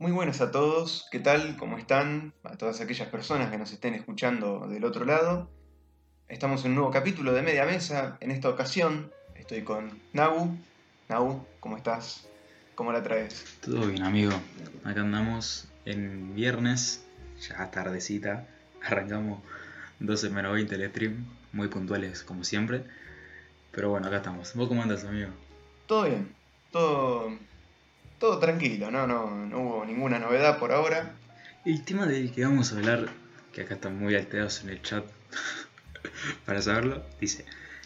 Muy 0.00 0.12
buenas 0.12 0.40
a 0.40 0.52
todos, 0.52 1.08
¿qué 1.10 1.18
tal? 1.18 1.56
¿Cómo 1.56 1.76
están? 1.76 2.32
A 2.44 2.56
todas 2.56 2.80
aquellas 2.80 3.08
personas 3.08 3.50
que 3.50 3.58
nos 3.58 3.72
estén 3.72 3.94
escuchando 3.94 4.68
del 4.68 4.84
otro 4.84 5.04
lado. 5.04 5.50
Estamos 6.28 6.64
en 6.64 6.70
un 6.70 6.74
nuevo 6.76 6.92
capítulo 6.92 7.32
de 7.32 7.42
Media 7.42 7.64
Mesa. 7.64 8.16
En 8.20 8.30
esta 8.30 8.48
ocasión 8.48 9.10
estoy 9.34 9.62
con 9.62 10.00
Nau. 10.12 10.56
Nau, 11.08 11.44
¿cómo 11.58 11.76
estás? 11.76 12.28
¿Cómo 12.76 12.92
la 12.92 13.02
traes? 13.02 13.58
Todo 13.60 13.88
bien, 13.88 14.04
amigo. 14.04 14.30
Acá 14.84 15.00
andamos 15.00 15.66
en 15.84 16.32
viernes, 16.36 17.04
ya 17.40 17.68
tardecita. 17.72 18.46
Arrancamos 18.84 19.42
12 19.98 20.30
menos 20.30 20.52
20 20.52 20.76
el 20.76 20.90
stream, 20.90 21.26
muy 21.52 21.66
puntuales 21.66 22.22
como 22.22 22.44
siempre. 22.44 22.84
Pero 23.72 23.90
bueno, 23.90 24.06
acá 24.06 24.18
estamos. 24.18 24.54
¿Vos 24.54 24.68
cómo 24.68 24.80
andas, 24.80 25.04
amigo? 25.04 25.30
Todo 25.88 26.04
bien, 26.04 26.32
todo, 26.70 27.36
todo 28.18 28.38
tranquilo, 28.38 28.90
¿no? 28.90 29.06
No, 29.06 29.46
no 29.46 29.60
hubo 29.60 29.84
ninguna 29.84 30.18
novedad 30.18 30.58
por 30.58 30.72
ahora. 30.72 31.14
El 31.64 31.84
tema 31.84 32.06
del 32.06 32.32
que 32.32 32.44
vamos 32.44 32.72
a 32.72 32.76
hablar, 32.76 33.08
que 33.52 33.62
acá 33.62 33.74
están 33.74 33.98
muy 33.98 34.14
alterados 34.14 34.62
en 34.62 34.70
el 34.70 34.82
chat 34.82 35.04
para 36.46 36.62
saberlo, 36.62 37.04
dice, 37.20 37.44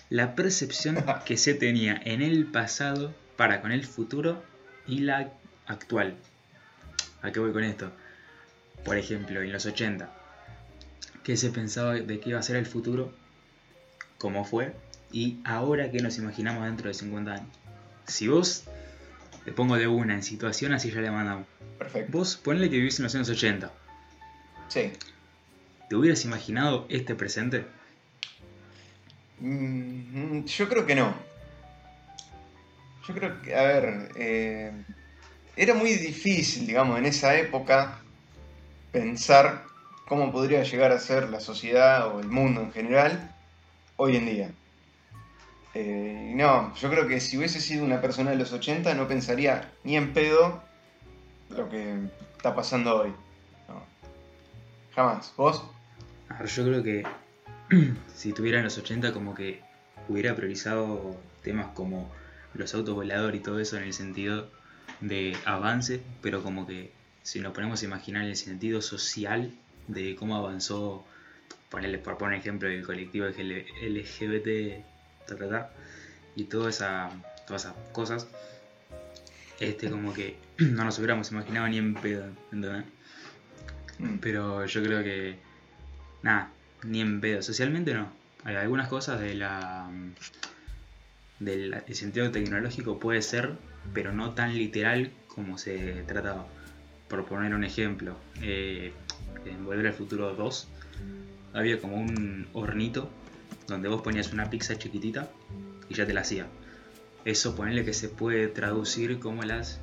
la 0.08 0.34
percepción 0.34 1.04
que 1.24 1.36
se 1.36 1.54
tenía 1.54 2.00
en 2.04 2.22
el 2.22 2.46
pasado 2.46 3.14
para 3.36 3.60
con 3.60 3.72
el 3.72 3.84
futuro 3.84 4.42
y 4.86 5.00
la 5.00 5.32
actual. 5.66 6.16
¿A 7.22 7.30
qué 7.30 7.40
voy 7.40 7.52
con 7.52 7.64
esto? 7.64 7.92
Por 8.84 8.96
ejemplo, 8.96 9.42
en 9.42 9.52
los 9.52 9.64
80, 9.64 10.10
¿qué 11.22 11.36
se 11.36 11.50
pensaba 11.50 11.94
de 11.94 12.20
qué 12.20 12.30
iba 12.30 12.38
a 12.38 12.42
ser 12.42 12.56
el 12.56 12.66
futuro? 12.66 13.12
¿Cómo 14.18 14.44
fue? 14.44 14.74
Y 15.12 15.38
ahora 15.44 15.90
que 15.90 16.00
nos 16.00 16.18
imaginamos 16.18 16.64
dentro 16.64 16.88
de 16.88 16.94
50 16.94 17.32
años. 17.32 17.48
Si 18.06 18.28
vos 18.28 18.64
te 19.44 19.52
pongo 19.52 19.76
de 19.76 19.86
una 19.86 20.14
en 20.14 20.22
situación, 20.22 20.72
así 20.72 20.90
ya 20.90 21.00
le 21.00 21.10
mandamos. 21.10 21.46
Perfecto. 21.78 22.16
Vos 22.16 22.36
ponle 22.36 22.70
que 22.70 22.76
vivís 22.76 22.98
en 22.98 23.04
los 23.04 23.14
años 23.14 23.28
80. 23.28 23.72
Sí. 24.68 24.92
¿Te 25.88 25.96
hubieras 25.96 26.24
imaginado 26.24 26.86
este 26.88 27.14
presente? 27.14 27.66
Mm, 29.40 30.44
yo 30.44 30.68
creo 30.68 30.86
que 30.86 30.94
no. 30.94 31.14
Yo 33.06 33.14
creo 33.14 33.42
que, 33.42 33.54
a 33.54 33.62
ver, 33.62 34.08
eh, 34.14 34.72
era 35.56 35.74
muy 35.74 35.94
difícil, 35.94 36.66
digamos, 36.66 36.98
en 36.98 37.06
esa 37.06 37.36
época 37.36 37.98
pensar 38.92 39.64
cómo 40.06 40.30
podría 40.30 40.62
llegar 40.62 40.92
a 40.92 40.98
ser 40.98 41.28
la 41.30 41.40
sociedad 41.40 42.14
o 42.14 42.20
el 42.20 42.28
mundo 42.28 42.60
en 42.60 42.72
general 42.72 43.34
hoy 43.96 44.16
en 44.16 44.26
día. 44.26 44.50
Eh, 45.74 46.32
no, 46.34 46.74
yo 46.74 46.90
creo 46.90 47.08
que 47.08 47.20
si 47.20 47.38
hubiese 47.38 47.60
sido 47.60 47.84
una 47.84 48.00
persona 48.00 48.30
de 48.30 48.36
los 48.36 48.52
80 48.52 48.94
no 48.94 49.08
pensaría 49.08 49.72
ni 49.84 49.96
en 49.96 50.12
pedo 50.12 50.62
lo 51.48 51.68
que 51.68 51.96
está 52.36 52.54
pasando 52.54 53.02
hoy. 53.02 53.10
No. 53.68 53.82
Jamás. 54.94 55.32
¿Vos? 55.36 55.64
Yo 56.46 56.64
creo 56.64 56.82
que 56.82 57.04
si 58.14 58.32
tuviera 58.32 58.58
en 58.58 58.64
los 58.64 58.76
80 58.76 59.12
como 59.12 59.34
que 59.34 59.60
hubiera 60.08 60.34
priorizado 60.34 61.16
temas 61.42 61.68
como 61.74 62.10
los 62.54 62.74
autos 62.74 62.94
voladores 62.94 63.40
y 63.40 63.42
todo 63.42 63.58
eso 63.58 63.76
en 63.76 63.84
el 63.84 63.92
sentido 63.94 64.48
de 65.00 65.36
avance, 65.46 66.02
pero 66.20 66.42
como 66.42 66.66
que 66.66 66.92
si 67.22 67.40
nos 67.40 67.52
ponemos 67.54 67.82
a 67.82 67.84
imaginar 67.86 68.24
el 68.24 68.36
sentido 68.36 68.82
social 68.82 69.52
de 69.88 70.16
cómo 70.16 70.36
avanzó, 70.36 71.04
por 71.70 72.18
poner 72.18 72.38
ejemplo, 72.38 72.68
el 72.68 72.84
colectivo 72.84 73.26
LGBT 73.26 74.84
ta, 75.26 75.36
ta, 75.36 75.48
ta, 75.48 75.70
y 76.36 76.44
toda 76.44 76.70
esa, 76.70 77.10
todas 77.46 77.64
esas 77.64 77.74
cosas, 77.92 78.26
este 79.60 79.90
como 79.90 80.12
que 80.12 80.36
no 80.58 80.84
nos 80.84 80.98
hubiéramos 80.98 81.30
imaginado 81.30 81.68
ni 81.68 81.78
en 81.78 81.94
pedo, 81.94 82.26
¿entendés? 82.52 82.84
Mm. 83.98 84.18
Pero 84.18 84.66
yo 84.66 84.82
creo 84.82 85.02
que, 85.02 85.36
nada, 86.22 86.50
ni 86.84 87.00
en 87.00 87.20
pedo. 87.20 87.42
Socialmente 87.42 87.94
no. 87.94 88.08
Hay 88.44 88.56
algunas 88.56 88.88
cosas 88.88 89.20
de 89.20 89.34
la 89.34 89.88
del 91.38 91.74
el 91.74 91.94
sentido 91.94 92.30
tecnológico 92.30 92.98
puede 92.98 93.22
ser, 93.22 93.52
pero 93.92 94.12
no 94.12 94.32
tan 94.32 94.54
literal 94.54 95.12
como 95.28 95.58
se 95.58 96.02
trataba. 96.06 96.46
Por 97.08 97.26
poner 97.26 97.54
un 97.54 97.64
ejemplo, 97.64 98.16
eh, 98.40 98.92
en 99.44 99.64
Volver 99.64 99.88
al 99.88 99.92
Futuro 99.92 100.34
2 100.34 100.68
había 101.52 101.80
como 101.80 101.96
un 101.96 102.48
hornito 102.54 103.10
donde 103.72 103.88
vos 103.88 104.02
ponías 104.02 104.32
una 104.32 104.48
pizza 104.50 104.76
chiquitita 104.76 105.28
y 105.88 105.94
ya 105.94 106.06
te 106.06 106.12
la 106.12 106.20
hacía. 106.20 106.46
Eso 107.24 107.54
ponerle 107.54 107.84
que 107.84 107.94
se 107.94 108.08
puede 108.08 108.48
traducir 108.48 109.18
como 109.18 109.42
las 109.42 109.80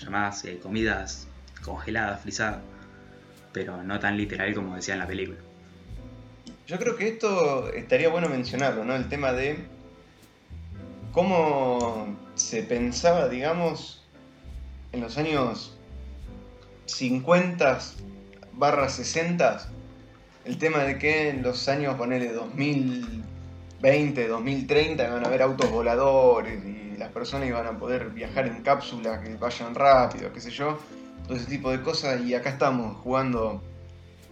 llamadas 0.00 0.44
eh, 0.44 0.58
comidas 0.62 1.26
congeladas, 1.62 2.22
frisadas, 2.22 2.60
pero 3.52 3.82
no 3.82 3.98
tan 3.98 4.16
literal 4.16 4.54
como 4.54 4.76
decía 4.76 4.94
en 4.94 5.00
la 5.00 5.06
película. 5.06 5.38
Yo 6.66 6.78
creo 6.78 6.96
que 6.96 7.08
esto 7.08 7.72
estaría 7.72 8.08
bueno 8.08 8.28
mencionarlo, 8.28 8.84
¿no? 8.84 8.94
El 8.94 9.08
tema 9.08 9.32
de 9.32 9.58
cómo 11.12 12.16
se 12.34 12.62
pensaba, 12.62 13.28
digamos, 13.28 14.04
en 14.92 15.00
los 15.00 15.16
años 15.18 15.74
50 16.86 17.80
barra 18.52 18.88
60, 18.88 19.68
el 20.48 20.56
tema 20.56 20.78
de 20.78 20.98
que 20.98 21.28
en 21.28 21.42
los 21.42 21.68
años, 21.68 21.94
ponele 21.96 22.32
2020, 22.32 24.28
2030, 24.28 25.10
van 25.10 25.22
a 25.22 25.28
haber 25.28 25.42
autos 25.42 25.70
voladores 25.70 26.64
y 26.64 26.96
las 26.96 27.12
personas 27.12 27.48
iban 27.48 27.66
a 27.66 27.78
poder 27.78 28.08
viajar 28.10 28.46
en 28.46 28.62
cápsulas 28.62 29.20
que 29.20 29.34
vayan 29.36 29.74
rápido, 29.74 30.32
qué 30.32 30.40
sé 30.40 30.50
yo, 30.50 30.78
todo 31.26 31.36
ese 31.36 31.44
tipo 31.50 31.70
de 31.70 31.82
cosas, 31.82 32.22
y 32.22 32.34
acá 32.34 32.48
estamos 32.48 32.96
jugando 32.96 33.62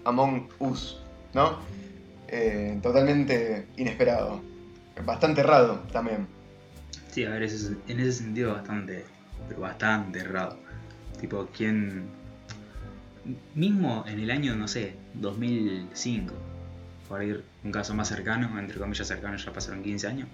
Among 0.05 0.49
Us, 0.59 1.03
¿no? 1.35 1.59
Eh, 2.29 2.79
totalmente 2.83 3.67
inesperado. 3.77 4.41
Bastante 5.05 5.43
errado 5.43 5.83
también. 5.93 6.27
Sí, 7.11 7.27
a 7.27 7.31
ver, 7.31 7.43
en 7.43 8.01
ese 8.01 8.13
sentido 8.13 8.55
bastante, 8.55 9.05
pero 9.49 9.61
bastante 9.61 10.21
errado. 10.21 10.59
Tipo, 11.21 11.47
¿quién... 11.55 12.09
Mismo 13.55 14.05
en 14.07 14.21
el 14.21 14.31
año, 14.31 14.55
no 14.57 14.69
sé, 14.69 14.95
2005, 15.15 16.35
por 17.09 17.23
ir 17.23 17.45
un 17.65 17.73
caso 17.73 17.95
más 17.95 18.09
cercano, 18.09 18.59
entre 18.59 18.79
comillas 18.79 19.09
cercano, 19.09 19.37
ya 19.37 19.53
pasaron 19.53 19.83
15 19.83 20.07
años. 20.07 20.29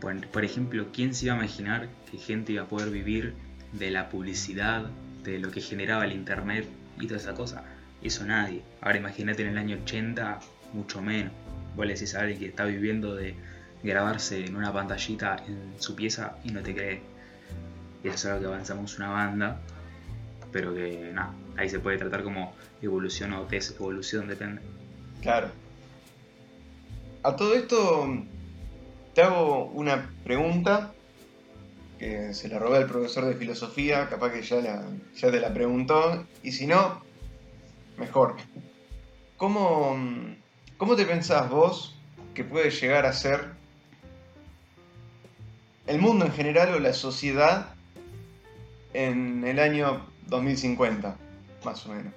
Por, 0.00 0.26
por 0.28 0.44
ejemplo, 0.44 0.86
¿quién 0.92 1.14
se 1.14 1.26
iba 1.26 1.34
a 1.34 1.38
imaginar 1.38 1.88
que 2.10 2.18
gente 2.18 2.52
iba 2.52 2.64
a 2.64 2.68
poder 2.68 2.90
vivir 2.90 3.34
de 3.72 3.90
la 3.90 4.08
publicidad, 4.08 4.86
de 5.24 5.38
lo 5.38 5.50
que 5.50 5.60
generaba 5.60 6.04
el 6.04 6.12
internet 6.12 6.68
y 7.00 7.06
toda 7.06 7.20
esa 7.20 7.34
cosa? 7.34 7.64
Eso 8.02 8.24
nadie. 8.24 8.62
Ahora 8.80 8.98
imagínate 8.98 9.42
en 9.42 9.48
el 9.48 9.58
año 9.58 9.78
80, 9.82 10.40
mucho 10.72 11.00
menos. 11.00 11.32
Vos 11.76 11.86
le 11.86 11.94
decís 11.94 12.14
a 12.14 12.26
que 12.26 12.46
está 12.46 12.64
viviendo 12.64 13.14
de 13.14 13.34
grabarse 13.82 14.44
en 14.44 14.56
una 14.56 14.72
pantallita 14.72 15.36
en 15.46 15.80
su 15.80 15.94
pieza 15.94 16.36
y 16.44 16.50
no 16.50 16.60
te 16.62 16.74
cree. 16.74 17.00
Y 18.04 18.08
eso 18.08 18.16
es 18.16 18.26
algo 18.26 18.40
que 18.40 18.46
avanzamos 18.46 18.96
una 18.98 19.10
banda, 19.10 19.60
pero 20.52 20.74
que 20.74 21.10
nada, 21.12 21.34
ahí 21.56 21.68
se 21.68 21.80
puede 21.80 21.98
tratar 21.98 22.22
como 22.22 22.54
evolución 22.80 23.32
o 23.32 23.46
desevolución, 23.46 24.28
depende. 24.28 24.62
Claro. 25.20 25.48
A 27.22 27.36
todo 27.36 27.54
esto 27.54 28.08
te 29.14 29.22
hago 29.22 29.66
una 29.66 30.10
pregunta 30.24 30.92
que 31.98 32.34
se 32.34 32.48
la 32.48 32.58
robé 32.58 32.78
al 32.78 32.86
profesor 32.86 33.24
de 33.26 33.34
filosofía, 33.34 34.08
capaz 34.08 34.32
que 34.32 34.42
ya, 34.42 34.60
ya 35.16 35.30
te 35.30 35.40
la 35.40 35.54
preguntó, 35.54 36.26
y 36.42 36.52
si 36.52 36.66
no, 36.66 37.00
mejor. 37.96 38.36
¿Cómo, 39.36 39.96
¿Cómo 40.76 40.96
te 40.96 41.04
pensás 41.04 41.48
vos 41.48 41.96
que 42.34 42.44
puede 42.44 42.70
llegar 42.70 43.06
a 43.06 43.12
ser 43.12 43.52
el 45.86 46.00
mundo 46.00 46.24
en 46.24 46.32
general 46.32 46.74
o 46.74 46.78
la 46.80 46.92
sociedad 46.92 47.74
en 48.94 49.44
el 49.46 49.58
año 49.58 50.11
2050, 50.28 51.16
más 51.64 51.86
o 51.86 51.94
menos? 51.94 52.12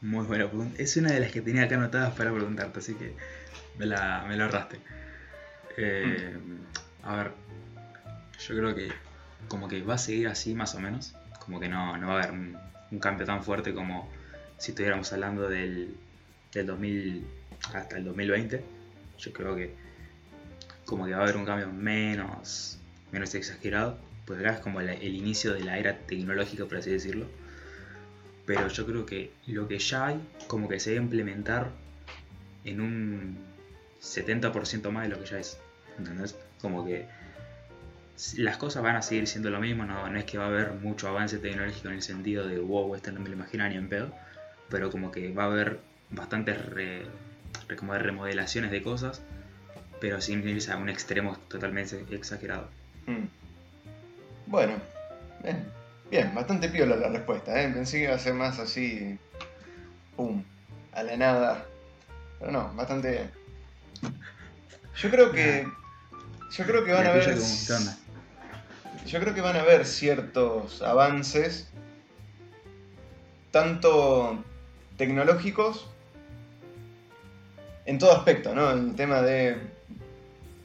Muy 0.00 0.26
buena 0.26 0.48
pregunta. 0.48 0.82
Es 0.82 0.96
una 0.96 1.12
de 1.12 1.20
las 1.20 1.32
que 1.32 1.40
tenía 1.40 1.64
acá 1.64 1.76
anotadas 1.76 2.12
para 2.14 2.32
preguntarte, 2.32 2.78
así 2.78 2.94
que 2.94 3.14
me 3.78 3.86
la, 3.86 4.24
me 4.28 4.36
la 4.36 4.44
ahorraste. 4.44 4.78
Eh, 5.76 6.36
a 7.02 7.16
ver, 7.16 7.32
yo 8.46 8.56
creo 8.56 8.74
que 8.74 8.92
como 9.48 9.68
que 9.68 9.82
va 9.82 9.94
a 9.94 9.98
seguir 9.98 10.28
así 10.28 10.54
más 10.54 10.74
o 10.74 10.80
menos. 10.80 11.14
Como 11.38 11.60
que 11.60 11.68
no, 11.68 11.96
no 11.96 12.08
va 12.08 12.14
a 12.14 12.22
haber 12.22 12.32
un, 12.32 12.58
cambio 13.00 13.26
tan 13.26 13.42
fuerte 13.42 13.74
como 13.74 14.08
si 14.56 14.70
estuviéramos 14.70 15.12
hablando 15.12 15.48
del, 15.48 15.96
del 16.52 16.66
2000 16.66 17.26
hasta 17.72 17.96
el 17.96 18.04
2020. 18.04 18.64
Yo 19.18 19.32
creo 19.32 19.56
que 19.56 19.74
como 20.84 21.06
que 21.06 21.12
va 21.12 21.20
a 21.20 21.22
haber 21.22 21.36
un 21.36 21.44
cambio 21.44 21.68
menos, 21.68 22.78
menos 23.10 23.34
exagerado. 23.34 23.98
Pues 24.24 24.40
acá 24.40 24.54
es 24.54 24.60
como 24.60 24.80
la- 24.80 24.94
el 24.94 25.14
inicio 25.14 25.52
de 25.54 25.64
la 25.64 25.78
era 25.78 25.96
tecnológica, 25.98 26.64
por 26.64 26.78
así 26.78 26.90
decirlo. 26.90 27.26
Pero 28.46 28.68
yo 28.68 28.86
creo 28.86 29.06
que 29.06 29.32
lo 29.46 29.68
que 29.68 29.78
ya 29.78 30.06
hay, 30.06 30.20
como 30.46 30.68
que 30.68 30.78
se 30.80 30.90
debe 30.90 31.02
implementar 31.02 31.70
en 32.64 32.80
un 32.80 33.36
70% 34.00 34.90
más 34.90 35.04
de 35.04 35.08
lo 35.14 35.20
que 35.22 35.26
ya 35.26 35.38
es. 35.38 35.58
¿Entendés? 35.98 36.36
Como 36.60 36.84
que 36.84 37.06
las 38.36 38.56
cosas 38.58 38.82
van 38.82 38.96
a 38.96 39.02
seguir 39.02 39.26
siendo 39.26 39.50
lo 39.50 39.60
mismo, 39.60 39.84
no, 39.84 40.08
no 40.08 40.18
es 40.18 40.24
que 40.24 40.38
va 40.38 40.44
a 40.44 40.48
haber 40.48 40.72
mucho 40.72 41.08
avance 41.08 41.38
tecnológico 41.38 41.88
en 41.88 41.94
el 41.94 42.02
sentido 42.02 42.46
de 42.46 42.58
wow, 42.58 42.94
esto 42.94 43.10
no 43.12 43.20
me 43.20 43.28
lo 43.28 43.34
imagino 43.34 43.68
ni 43.68 43.76
en 43.76 43.88
pedo, 43.88 44.14
pero 44.68 44.90
como 44.90 45.10
que 45.10 45.32
va 45.32 45.44
a 45.44 45.46
haber 45.46 45.80
bastantes 46.10 46.64
re- 46.66 47.06
re- 47.68 47.76
como 47.76 47.92
de 47.92 47.98
remodelaciones 47.98 48.70
de 48.70 48.82
cosas, 48.82 49.20
pero 50.00 50.20
sin 50.20 50.46
irse 50.48 50.70
a 50.70 50.76
un 50.76 50.88
extremo 50.88 51.36
totalmente 51.48 52.04
exagerado. 52.10 52.68
Mm. 53.06 53.24
Bueno, 54.46 54.74
bien, 55.42 55.66
bien, 56.10 56.34
bastante 56.34 56.68
piola 56.68 56.96
la 56.96 57.08
respuesta, 57.08 57.60
¿eh? 57.62 57.70
Pensé 57.72 57.98
que 57.98 58.04
iba 58.04 58.14
a 58.14 58.18
ser 58.18 58.34
más 58.34 58.58
así, 58.58 59.18
pum, 60.16 60.42
a 60.92 61.02
la 61.02 61.16
nada. 61.16 61.66
Pero 62.38 62.52
no, 62.52 62.72
bastante 62.74 63.10
bien. 63.10 63.30
Yo 64.96 65.10
creo 65.10 65.32
que. 65.32 65.66
Yo 66.56 66.64
creo 66.64 66.84
que 66.84 66.92
van 66.92 67.04
¿Y 67.04 67.06
a 67.06 67.10
haber. 67.10 67.38
Yo 69.06 69.20
creo 69.20 69.34
que 69.34 69.40
van 69.40 69.56
a 69.56 69.60
haber 69.60 69.84
ciertos 69.86 70.80
avances, 70.82 71.68
tanto 73.50 74.42
tecnológicos, 74.96 75.88
en 77.86 77.98
todo 77.98 78.12
aspecto, 78.12 78.54
¿no? 78.54 78.70
El 78.70 78.94
tema 78.94 79.20
de, 79.20 79.58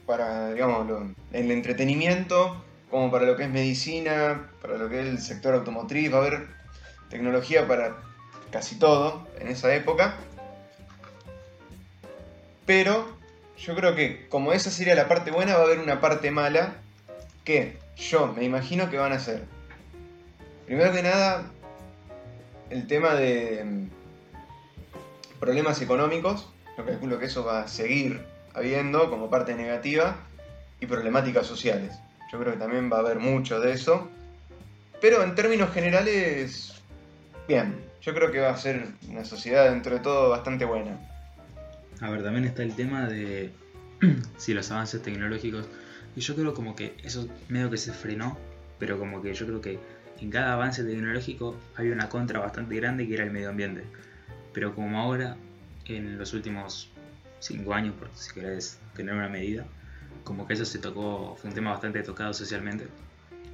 para, 0.06 0.52
digamos, 0.52 0.86
lo- 0.88 1.14
el 1.32 1.50
entretenimiento, 1.50 2.64
como 2.90 3.10
para 3.10 3.24
lo 3.24 3.36
que 3.36 3.44
es 3.44 3.50
medicina, 3.50 4.50
para 4.60 4.76
lo 4.76 4.88
que 4.88 5.00
es 5.00 5.06
el 5.06 5.20
sector 5.20 5.54
automotriz, 5.54 6.12
va 6.12 6.18
a 6.18 6.20
haber 6.20 6.46
tecnología 7.08 7.66
para 7.68 7.96
casi 8.50 8.76
todo 8.76 9.26
en 9.38 9.48
esa 9.48 9.74
época. 9.74 10.16
Pero 12.66 13.06
yo 13.58 13.74
creo 13.74 13.94
que 13.94 14.28
como 14.28 14.52
esa 14.52 14.70
sería 14.70 14.94
la 14.94 15.08
parte 15.08 15.30
buena, 15.30 15.54
va 15.54 15.60
a 15.60 15.64
haber 15.64 15.78
una 15.78 16.00
parte 16.00 16.30
mala 16.30 16.74
que 17.44 17.78
yo 17.96 18.28
me 18.28 18.44
imagino 18.44 18.90
que 18.90 18.98
van 18.98 19.12
a 19.12 19.20
ser. 19.20 19.44
Primero 20.66 20.92
que 20.92 21.02
nada, 21.02 21.50
el 22.70 22.86
tema 22.86 23.14
de 23.14 23.64
mm, 23.64 25.38
problemas 25.38 25.80
económicos. 25.82 26.48
Yo 26.76 26.86
calculo 26.86 27.18
que 27.18 27.26
eso 27.26 27.44
va 27.44 27.62
a 27.62 27.68
seguir 27.68 28.24
habiendo 28.54 29.10
como 29.10 29.30
parte 29.30 29.54
negativa. 29.54 30.16
Y 30.82 30.86
problemáticas 30.86 31.46
sociales. 31.46 31.98
Yo 32.30 32.38
creo 32.38 32.52
que 32.52 32.58
también 32.58 32.90
va 32.92 32.98
a 32.98 33.00
haber 33.00 33.18
mucho 33.18 33.60
de 33.60 33.72
eso. 33.72 34.08
Pero 35.00 35.22
en 35.22 35.34
términos 35.34 35.72
generales, 35.72 36.74
bien. 37.48 37.74
Yo 38.02 38.14
creo 38.14 38.30
que 38.30 38.40
va 38.40 38.50
a 38.50 38.56
ser 38.56 38.86
una 39.08 39.24
sociedad 39.24 39.70
dentro 39.70 39.94
de 39.94 40.00
todo 40.00 40.30
bastante 40.30 40.64
buena. 40.64 40.98
A 42.00 42.08
ver, 42.08 42.22
también 42.22 42.44
está 42.44 42.62
el 42.62 42.74
tema 42.74 43.06
de 43.06 43.50
si 44.38 44.54
los 44.54 44.70
avances 44.70 45.02
tecnológicos. 45.02 45.66
Y 46.16 46.20
yo 46.20 46.34
creo 46.34 46.54
como 46.54 46.74
que 46.74 46.94
eso 47.02 47.28
medio 47.48 47.70
que 47.70 47.76
se 47.76 47.92
frenó, 47.92 48.38
pero 48.78 48.98
como 48.98 49.20
que 49.22 49.34
yo 49.34 49.46
creo 49.46 49.60
que 49.60 49.78
en 50.20 50.30
cada 50.30 50.54
avance 50.54 50.82
tecnológico 50.84 51.56
hay 51.76 51.90
una 51.90 52.08
contra 52.08 52.40
bastante 52.40 52.76
grande 52.76 53.06
que 53.06 53.14
era 53.14 53.24
el 53.24 53.30
medio 53.30 53.50
ambiente. 53.50 53.84
Pero 54.52 54.74
como 54.74 54.98
ahora, 54.98 55.36
en 55.86 56.18
los 56.18 56.32
últimos 56.32 56.90
5 57.40 57.74
años, 57.74 57.94
por 57.96 58.08
si 58.14 58.32
querés 58.32 58.78
tener 58.94 59.14
una 59.14 59.28
medida, 59.28 59.66
como 60.24 60.46
que 60.46 60.54
eso 60.54 60.64
se 60.64 60.78
tocó, 60.78 61.36
fue 61.40 61.50
un 61.50 61.54
tema 61.54 61.70
bastante 61.70 62.02
tocado 62.02 62.32
socialmente. 62.34 62.88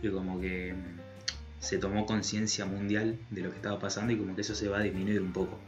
Y 0.03 0.11
como 0.11 0.41
que 0.41 0.75
mm, 0.75 1.61
se 1.61 1.79
tomó 1.79 2.07
conciencia 2.07 2.67
mundial 2.67 3.19
de 3.31 3.43
lo 3.43 3.51
que 3.51 3.57
estaba 3.57 3.79
pasando 3.79 4.13
y 4.13 4.19
como 4.19 4.35
que 4.35 4.43
eso 4.43 4.55
se 4.55 4.69
va 4.69 4.79
a 4.79 4.83
disminuir 4.83 5.21
un 5.21 5.33
poco 5.33 5.59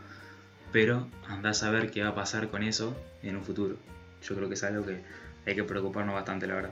pero 0.73 1.07
andás 1.27 1.63
a 1.63 1.71
ver 1.71 1.91
qué 1.91 2.03
va 2.03 2.11
a 2.11 2.15
pasar 2.15 2.49
con 2.49 2.63
eso 2.63 2.95
en 3.23 3.37
un 3.37 3.45
futuro. 3.45 3.77
Yo 4.23 4.35
creo 4.35 4.49
que 4.49 4.55
es 4.55 4.65
algo 4.65 4.85
que 4.85 5.03
hay 5.47 5.55
que 5.55 5.65
preocuparnos 5.65 6.15
bastante, 6.15 6.47
la 6.47 6.55
verdad. 6.55 6.71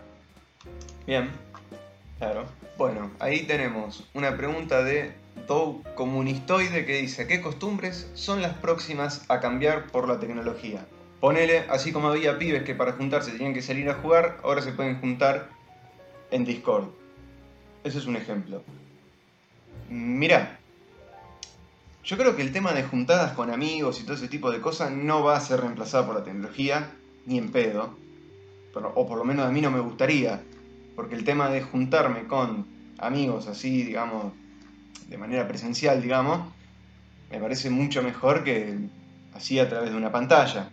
Bien, 1.06 1.30
claro. 2.18 2.46
Bueno, 2.76 3.10
ahí 3.20 3.44
tenemos 3.44 4.08
una 4.14 4.36
pregunta 4.36 4.82
de 4.82 5.12
Dou 5.46 5.82
Comunistoide 5.94 6.84
que 6.84 7.00
dice: 7.00 7.26
¿Qué 7.26 7.40
costumbres 7.40 8.10
son 8.14 8.42
las 8.42 8.54
próximas 8.58 9.24
a 9.28 9.40
cambiar 9.40 9.86
por 9.86 10.08
la 10.08 10.18
tecnología? 10.18 10.84
Ponele, 11.20 11.64
así 11.70 11.92
como 11.92 12.08
había 12.08 12.38
pibes 12.38 12.62
que 12.62 12.74
para 12.74 12.92
juntarse 12.92 13.32
tenían 13.32 13.54
que 13.54 13.62
salir 13.62 13.88
a 13.88 13.94
jugar, 13.94 14.38
ahora 14.42 14.62
se 14.62 14.72
pueden 14.72 15.00
juntar 15.00 15.48
en 16.30 16.44
Discord. 16.44 16.88
Ese 17.84 17.98
es 17.98 18.06
un 18.06 18.16
ejemplo. 18.16 18.62
Mirá, 19.88 20.58
yo 22.04 22.16
creo 22.16 22.36
que 22.36 22.42
el 22.42 22.52
tema 22.52 22.72
de 22.72 22.82
juntadas 22.84 23.32
con 23.32 23.50
amigos 23.50 24.00
y 24.00 24.04
todo 24.04 24.14
ese 24.14 24.28
tipo 24.28 24.50
de 24.50 24.60
cosas 24.60 24.92
no 24.92 25.24
va 25.24 25.36
a 25.36 25.40
ser 25.40 25.60
reemplazado 25.60 26.06
por 26.06 26.16
la 26.16 26.24
tecnología, 26.24 26.92
ni 27.24 27.38
en 27.38 27.50
pedo. 27.50 27.96
Pero- 28.74 28.92
o 28.94 29.08
por 29.08 29.18
lo 29.18 29.24
menos 29.24 29.46
a 29.46 29.50
mí 29.50 29.60
no 29.60 29.70
me 29.70 29.80
gustaría. 29.80 30.42
Porque 30.94 31.14
el 31.14 31.24
tema 31.24 31.48
de 31.48 31.62
juntarme 31.62 32.26
con 32.26 32.66
amigos 32.98 33.48
así, 33.48 33.82
digamos, 33.82 34.32
de 35.08 35.18
manera 35.18 35.48
presencial, 35.48 36.02
digamos, 36.02 36.52
me 37.30 37.38
parece 37.38 37.70
mucho 37.70 38.02
mejor 38.02 38.44
que 38.44 38.78
así 39.34 39.58
a 39.58 39.68
través 39.68 39.90
de 39.90 39.96
una 39.96 40.12
pantalla. 40.12 40.70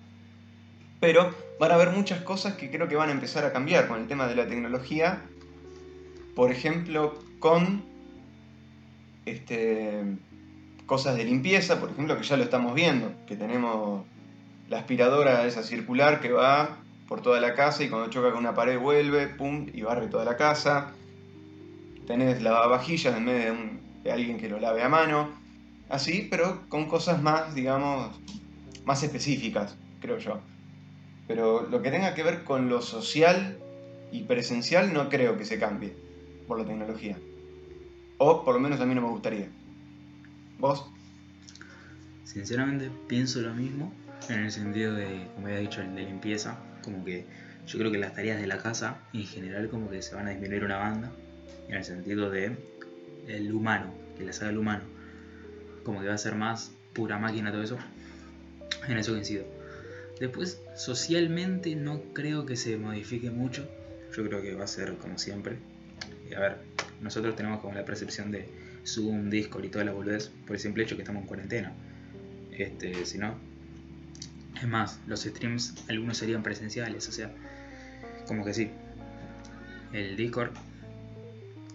Pero 1.03 1.35
van 1.59 1.69
a 1.69 1.75
haber 1.75 1.89
muchas 1.89 2.21
cosas 2.21 2.53
que 2.53 2.71
creo 2.71 2.88
que 2.88 2.95
van 2.95 3.09
a 3.09 3.11
empezar 3.11 3.44
a 3.44 3.51
cambiar 3.51 3.89
con 3.89 4.00
el 4.00 4.07
tema 4.07 4.25
de 4.25 4.35
la 4.38 4.47
tecnología. 4.47 5.21
Por 6.33 6.50
ejemplo, 6.50 7.19
con 7.39 7.83
este, 9.25 10.01
cosas 10.85 11.17
de 11.17 11.25
limpieza, 11.25 11.81
por 11.81 11.89
ejemplo, 11.89 12.15
que 12.17 12.23
ya 12.23 12.38
lo 12.38 12.44
estamos 12.44 12.73
viendo, 12.73 13.11
que 13.27 13.35
tenemos 13.35 14.05
la 14.69 14.77
aspiradora 14.77 15.45
esa 15.45 15.61
circular 15.61 16.21
que 16.21 16.31
va 16.31 16.77
por 17.09 17.19
toda 17.21 17.41
la 17.41 17.53
casa 17.53 17.83
y 17.83 17.89
cuando 17.89 18.09
choca 18.09 18.29
con 18.31 18.39
una 18.39 18.53
pared 18.55 18.79
vuelve, 18.79 19.27
pum, 19.27 19.67
y 19.73 19.81
barre 19.81 20.07
toda 20.07 20.23
la 20.23 20.38
casa. 20.38 20.94
Tenés 22.07 22.41
lavavajillas 22.41 23.17
en 23.17 23.25
vez 23.25 23.44
de, 23.44 23.51
un- 23.51 23.81
de 24.05 24.11
alguien 24.13 24.38
que 24.38 24.47
lo 24.47 24.57
lave 24.57 24.81
a 24.81 24.88
mano. 24.88 25.31
Así, 25.89 26.29
pero 26.31 26.61
con 26.69 26.85
cosas 26.88 27.21
más, 27.21 27.53
digamos, 27.53 28.17
más 28.85 29.03
específicas, 29.03 29.75
creo 30.00 30.17
yo. 30.17 30.39
Pero 31.27 31.67
lo 31.69 31.81
que 31.81 31.91
tenga 31.91 32.13
que 32.13 32.23
ver 32.23 32.43
con 32.43 32.69
lo 32.69 32.81
social 32.81 33.57
y 34.11 34.23
presencial 34.23 34.93
no 34.93 35.09
creo 35.09 35.37
que 35.37 35.45
se 35.45 35.59
cambie 35.59 35.93
por 36.47 36.59
la 36.59 36.65
tecnología. 36.65 37.17
O 38.17 38.43
por 38.43 38.55
lo 38.55 38.59
menos 38.59 38.79
a 38.79 38.85
mí 38.85 38.93
no 38.93 39.01
me 39.01 39.09
gustaría. 39.09 39.47
¿Vos? 40.59 40.85
Sinceramente 42.23 42.89
pienso 43.07 43.41
lo 43.41 43.53
mismo 43.53 43.91
en 44.29 44.39
el 44.39 44.51
sentido 44.51 44.93
de, 44.93 45.27
como 45.35 45.47
había 45.47 45.59
dicho, 45.59 45.81
de 45.81 46.03
limpieza. 46.03 46.57
Como 46.83 47.03
que 47.03 47.25
yo 47.67 47.79
creo 47.79 47.91
que 47.91 47.97
las 47.97 48.13
tareas 48.13 48.39
de 48.39 48.47
la 48.47 48.57
casa 48.57 48.99
en 49.13 49.25
general 49.25 49.69
como 49.69 49.89
que 49.89 50.01
se 50.01 50.15
van 50.15 50.27
a 50.27 50.31
disminuir 50.31 50.63
una 50.63 50.77
banda. 50.77 51.11
En 51.67 51.75
el 51.75 51.83
sentido 51.83 52.29
de 52.29 52.57
el 53.27 53.53
humano, 53.53 53.93
que 54.17 54.25
las 54.25 54.41
haga 54.41 54.51
el 54.51 54.57
humano. 54.57 54.83
Como 55.83 56.01
que 56.01 56.07
va 56.07 56.13
a 56.13 56.17
ser 56.17 56.36
más 56.36 56.74
pura 56.93 57.17
máquina 57.17 57.51
todo 57.51 57.63
eso. 57.63 57.77
En 58.88 58.98
eso 58.98 59.12
coincido. 59.12 59.45
Después, 60.20 60.62
socialmente 60.75 61.75
no 61.75 62.01
creo 62.13 62.46
que 62.46 62.55
se 62.55 62.77
modifique 62.77 63.29
mucho. 63.32 63.67
Yo 64.15 64.24
creo 64.27 64.41
que 64.41 64.53
va 64.53 64.65
a 64.65 64.67
ser 64.67 64.96
como 64.98 65.17
siempre. 65.17 65.58
Y 66.29 66.34
a 66.34 66.39
ver, 66.39 66.58
nosotros 67.01 67.36
tenemos 67.36 67.62
como 67.62 67.74
la 67.74 67.86
percepción 67.86 68.32
de 68.32 68.48
Zoom, 68.86 69.29
Discord 69.29 69.65
y 69.65 69.70
toda 69.70 69.86
la 69.86 69.91
boludez 69.91 70.29
por 70.46 70.55
el 70.55 70.62
simple 70.62 70.84
hecho 70.84 70.96
que 70.96 71.01
estamos 71.01 71.24
en 71.24 71.27
cuarentena. 71.27 71.74
Este, 72.51 73.05
si 73.05 73.17
no. 73.17 73.36
Es 74.55 74.67
más, 74.67 75.00
los 75.08 75.22
streams, 75.24 75.75
algunos 75.89 76.17
serían 76.17 76.43
presenciales, 76.43 77.08
o 77.10 77.12
sea, 77.12 77.32
como 78.27 78.46
que 78.46 78.53
sí. 78.53 78.70
El 79.91 80.15
Discord 80.15 80.51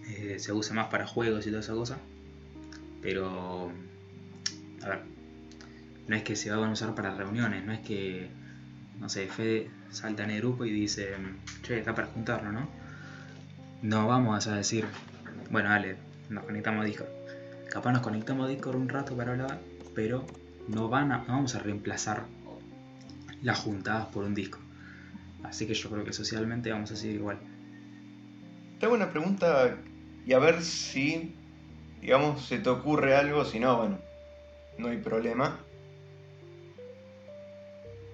eh, 0.09 0.39
se 0.39 0.53
usa 0.53 0.75
más 0.75 0.87
para 0.87 1.05
juegos 1.05 1.45
y 1.45 1.49
toda 1.49 1.61
esa 1.61 1.73
cosa. 1.73 1.97
Pero, 3.01 3.71
a 4.81 4.89
ver, 4.89 4.99
no 6.09 6.15
es 6.15 6.23
que 6.23 6.35
se 6.35 6.49
van 6.49 6.63
a 6.63 6.71
usar 6.71 6.95
para 6.95 7.13
reuniones, 7.13 7.63
no 7.63 7.71
es 7.71 7.81
que, 7.81 8.29
no 8.99 9.09
sé, 9.09 9.27
Fede 9.27 9.69
salta 9.91 10.23
en 10.23 10.31
el 10.31 10.41
grupo 10.41 10.65
y 10.65 10.71
dice, 10.71 11.13
che, 11.61 11.77
está 11.77 11.93
para 11.93 12.07
juntarnos, 12.07 12.51
¿no? 12.51 12.67
No 13.83 14.07
vamos 14.07 14.47
a 14.47 14.55
decir, 14.55 14.85
bueno, 15.51 15.69
dale, 15.69 15.97
nos 16.29 16.45
conectamos 16.45 16.81
a 16.81 16.85
Discord. 16.85 17.09
Capaz 17.69 17.91
nos 17.91 18.01
conectamos 18.01 18.47
a 18.47 18.49
Discord 18.49 18.77
un 18.77 18.89
rato 18.89 19.15
para 19.15 19.33
hablar, 19.33 19.59
pero 19.93 20.25
no, 20.67 20.89
van 20.89 21.11
a, 21.11 21.19
no 21.19 21.27
vamos 21.27 21.53
a 21.53 21.59
reemplazar 21.59 22.25
las 23.43 23.59
juntadas 23.59 24.07
por 24.07 24.25
un 24.25 24.33
disco. 24.33 24.57
Así 25.43 25.67
que 25.67 25.75
yo 25.75 25.91
creo 25.91 26.03
que 26.03 26.11
socialmente 26.11 26.71
vamos 26.71 26.91
a 26.91 26.95
seguir 26.95 27.17
igual. 27.17 27.37
Te 28.79 28.87
hago 28.87 28.95
una 28.95 29.11
pregunta 29.11 29.77
y 30.25 30.33
a 30.33 30.39
ver 30.39 30.63
si, 30.63 31.35
digamos, 32.01 32.43
se 32.47 32.57
te 32.57 32.69
ocurre 32.69 33.15
algo, 33.15 33.45
si 33.45 33.59
no, 33.59 33.77
bueno, 33.77 33.99
no 34.79 34.87
hay 34.87 34.97
problema. 34.97 35.59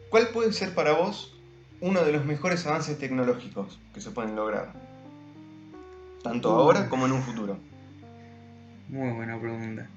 ¿Cuál 0.09 0.29
puede 0.29 0.53
ser 0.53 0.73
para 0.73 0.93
vos 0.93 1.35
uno 1.81 2.03
de 2.03 2.11
los 2.11 2.25
mejores 2.25 2.65
avances 2.65 2.97
tecnológicos 2.97 3.79
que 3.93 4.01
se 4.01 4.11
pueden 4.11 4.35
lograr? 4.35 4.73
Tanto 6.23 6.55
Uh. 6.55 6.59
ahora 6.59 6.89
como 6.89 7.05
en 7.05 7.11
un 7.11 7.21
futuro. 7.23 7.57
Muy 8.89 9.11
buena 9.11 9.39
pregunta. 9.39 9.87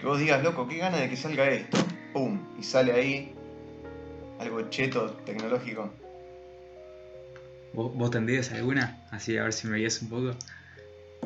Que 0.00 0.06
vos 0.06 0.18
digas, 0.18 0.42
loco, 0.42 0.66
qué 0.66 0.78
gana 0.78 0.98
de 0.98 1.08
que 1.08 1.16
salga 1.16 1.48
esto. 1.48 1.78
¡Pum! 2.12 2.40
Y 2.58 2.62
sale 2.62 2.92
ahí 2.92 3.34
algo 4.40 4.68
cheto 4.70 5.12
tecnológico. 5.24 5.90
¿Vos, 7.74 7.94
vos 7.94 8.10
tendrías 8.10 8.50
alguna? 8.52 8.98
Así 9.10 9.36
a 9.36 9.44
ver 9.44 9.52
si 9.52 9.66
me 9.68 9.78
guías 9.78 10.02
un 10.02 10.08
poco. 10.08 10.34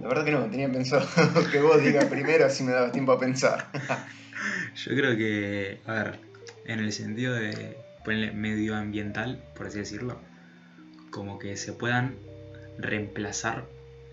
La 0.01 0.09
verdad 0.09 0.25
que 0.25 0.33
no, 0.33 0.45
tenía 0.45 0.71
pensado 0.71 1.07
que 1.51 1.61
vos 1.61 1.83
digas 1.83 2.05
primero, 2.05 2.45
así 2.45 2.63
me 2.63 2.73
dabas 2.73 2.93
tiempo 2.93 3.13
a 3.13 3.19
pensar. 3.19 3.67
Yo 4.77 4.95
creo 4.95 5.17
que, 5.17 5.81
a 5.87 5.93
ver, 5.95 6.21
en 6.67 6.81
el 6.81 6.93
sentido 6.93 7.35
de 7.35 7.77
ponerle 8.05 8.33
medioambiental, 8.33 9.43
por 9.55 9.67
así 9.67 9.79
decirlo, 9.79 10.19
como 11.11 11.39
que 11.39 11.57
se 11.57 11.73
puedan 11.73 12.17
reemplazar 12.79 13.65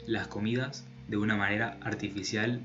las 0.05 0.27
comidas 0.27 0.85
de 1.07 1.17
una 1.17 1.35
manera 1.35 1.77
artificial, 1.81 2.61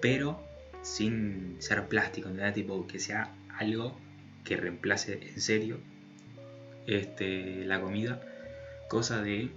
pero 0.00 0.42
sin 0.82 1.56
ser 1.58 1.88
plástico. 1.88 2.30
Tipo, 2.54 2.86
que 2.86 2.98
sea 2.98 3.34
algo 3.58 3.98
que 4.44 4.56
reemplace 4.56 5.20
en 5.34 5.40
serio 5.40 5.78
este, 6.86 7.64
la 7.64 7.80
comida, 7.80 8.20
cosa 8.88 9.20
de 9.20 9.50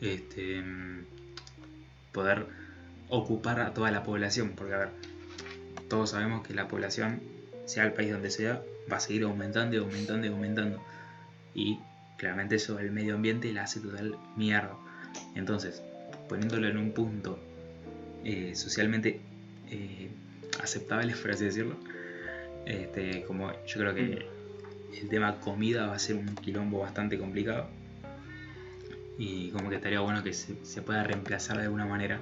este, 0.00 0.62
poder 2.12 2.46
ocupar 3.08 3.60
a 3.60 3.72
toda 3.72 3.90
la 3.90 4.02
población, 4.02 4.52
porque 4.56 4.74
a 4.74 4.78
ver, 4.78 4.88
todos 5.88 6.10
sabemos 6.10 6.46
que 6.46 6.54
la 6.54 6.68
población, 6.68 7.20
sea 7.64 7.84
el 7.84 7.92
país 7.92 8.12
donde 8.12 8.30
sea, 8.30 8.62
va 8.90 8.96
a 8.96 9.00
seguir 9.00 9.22
aumentando 9.24 9.76
y 9.76 9.78
aumentando 9.78 10.26
y 10.26 10.30
aumentando. 10.30 10.82
Y 11.54 11.78
claramente 12.18 12.56
eso 12.56 12.78
el 12.78 12.90
medio 12.90 13.14
ambiente 13.14 13.52
la 13.52 13.64
hace 13.64 13.80
total 13.80 14.16
mierda. 14.36 14.76
Entonces, 15.34 15.82
poniéndolo 16.28 16.68
en 16.68 16.78
un 16.78 16.92
punto 16.92 17.38
eh, 18.24 18.54
socialmente 18.54 19.20
eh, 19.70 20.08
aceptable, 20.62 21.14
por 21.22 21.30
así 21.30 21.44
decirlo, 21.44 21.76
este, 22.66 23.22
como 23.24 23.52
yo 23.66 23.80
creo 23.80 23.94
que 23.94 24.26
el 25.00 25.08
tema 25.08 25.40
comida 25.40 25.86
va 25.86 25.94
a 25.94 25.98
ser 25.98 26.16
un 26.16 26.34
quilombo 26.36 26.80
bastante 26.80 27.18
complicado 27.18 27.66
y 29.18 29.50
como 29.50 29.70
que 29.70 29.76
estaría 29.76 30.00
bueno 30.00 30.22
que 30.22 30.32
se, 30.32 30.54
se 30.64 30.82
pueda 30.82 31.02
reemplazar 31.02 31.56
de 31.58 31.64
alguna 31.64 31.86
manera 31.86 32.20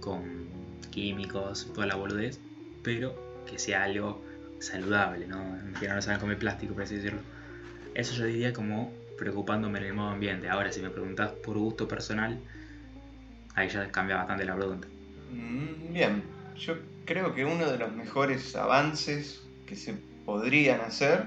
con 0.00 0.46
químicos, 0.90 1.70
toda 1.74 1.86
la 1.86 1.94
boludez, 1.96 2.38
pero 2.82 3.14
que 3.46 3.58
sea 3.58 3.84
algo 3.84 4.22
saludable, 4.58 5.26
¿no? 5.26 5.58
que 5.78 5.88
no 5.88 5.94
hagan 5.94 6.20
comer 6.20 6.38
plástico, 6.38 6.74
por 6.74 6.82
así 6.82 6.96
decirlo. 6.96 7.20
Eso 7.94 8.14
yo 8.14 8.26
diría 8.26 8.52
como 8.52 8.92
preocupándome 9.18 9.78
en 9.78 9.86
el 9.86 9.92
medio 9.94 10.08
ambiente. 10.08 10.48
Ahora, 10.48 10.70
si 10.72 10.80
me 10.80 10.90
preguntas 10.90 11.32
por 11.32 11.56
gusto 11.56 11.88
personal, 11.88 12.38
ahí 13.54 13.68
ya 13.68 13.90
cambia 13.90 14.16
bastante 14.16 14.44
la 14.44 14.54
pregunta. 14.54 14.88
Mm, 15.32 15.92
Bien, 15.92 16.22
yo 16.56 16.76
creo 17.04 17.34
que 17.34 17.44
uno 17.44 17.70
de 17.70 17.78
los 17.78 17.92
mejores 17.92 18.54
avances 18.56 19.42
que 19.66 19.76
se 19.76 19.94
podrían 20.24 20.80
hacer 20.80 21.24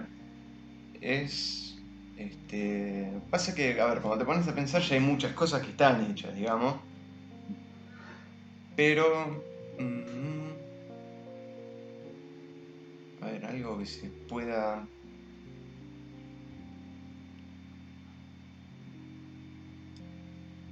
es. 1.02 1.78
Este, 2.18 3.10
pasa 3.30 3.56
que, 3.56 3.80
a 3.80 3.86
ver, 3.86 4.02
cuando 4.02 4.20
te 4.20 4.26
pones 4.26 4.48
a 4.48 4.54
pensar 4.54 4.82
ya 4.82 4.96
hay 4.96 5.00
muchas 5.02 5.32
cosas 5.32 5.62
que 5.62 5.72
están 5.72 6.12
hechas, 6.12 6.36
digamos. 6.36 6.76
Pero. 8.76 9.44
mm, 9.80 10.49
a 13.22 13.26
ver, 13.26 13.46
algo 13.46 13.78
que 13.78 13.86
se 13.86 14.10
pueda. 14.28 14.88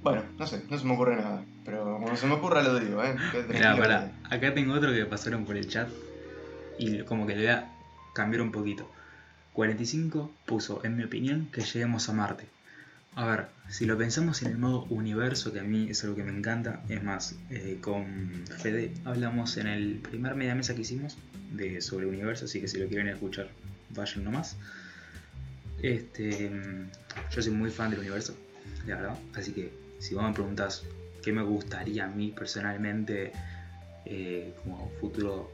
Bueno, 0.02 0.22
no 0.38 0.46
sé, 0.46 0.64
no 0.70 0.78
se 0.78 0.86
me 0.86 0.94
ocurre 0.94 1.16
nada. 1.16 1.44
Pero 1.64 1.98
cuando 1.98 2.16
se 2.16 2.26
me 2.26 2.34
ocurra 2.34 2.62
lo 2.62 2.78
digo, 2.78 3.04
¿eh? 3.04 3.14
Mira, 3.48 3.76
pará, 3.76 4.12
acá 4.30 4.54
tengo 4.54 4.72
otro 4.72 4.92
que 4.92 5.04
pasaron 5.04 5.44
por 5.44 5.56
el 5.56 5.68
chat 5.68 5.88
y 6.78 7.02
como 7.02 7.26
que 7.26 7.34
le 7.34 7.42
voy 7.42 7.52
a 7.52 7.70
cambiar 8.14 8.40
un 8.40 8.52
poquito. 8.52 8.90
45 9.52 10.30
puso, 10.46 10.84
en 10.84 10.96
mi 10.96 11.04
opinión, 11.04 11.48
que 11.52 11.60
lleguemos 11.60 12.08
a 12.08 12.12
Marte. 12.12 12.46
A 13.14 13.26
ver, 13.26 13.46
si 13.68 13.84
lo 13.84 13.98
pensamos 13.98 14.42
en 14.42 14.52
el 14.52 14.58
modo 14.58 14.84
universo, 14.84 15.52
que 15.52 15.60
a 15.60 15.64
mí 15.64 15.88
es 15.90 16.04
algo 16.04 16.16
que 16.16 16.22
me 16.22 16.36
encanta, 16.36 16.82
es 16.88 17.02
más, 17.02 17.34
eh, 17.50 17.78
con 17.80 18.44
Fede 18.58 18.92
hablamos 19.04 19.56
en 19.56 19.66
el 19.66 19.96
primer 19.96 20.34
media 20.36 20.54
mesa 20.54 20.74
que 20.74 20.82
hicimos 20.82 21.18
de, 21.52 21.80
sobre 21.80 22.06
universo, 22.06 22.44
así 22.44 22.60
que 22.60 22.68
si 22.68 22.78
lo 22.78 22.86
quieren 22.86 23.08
escuchar, 23.08 23.48
vayan 23.90 24.24
nomás. 24.24 24.56
Este, 25.82 26.50
yo 27.30 27.42
soy 27.42 27.52
muy 27.52 27.70
fan 27.70 27.90
del 27.90 28.00
universo, 28.00 28.36
la 28.86 28.96
verdad, 28.96 29.18
así 29.34 29.52
que 29.52 29.72
si 29.98 30.14
vos 30.14 30.24
me 30.24 30.32
preguntás 30.32 30.84
qué 31.22 31.32
me 31.32 31.42
gustaría 31.42 32.06
a 32.06 32.08
mí 32.08 32.32
personalmente 32.36 33.32
eh, 34.04 34.54
como 34.62 34.90
futuro, 35.00 35.52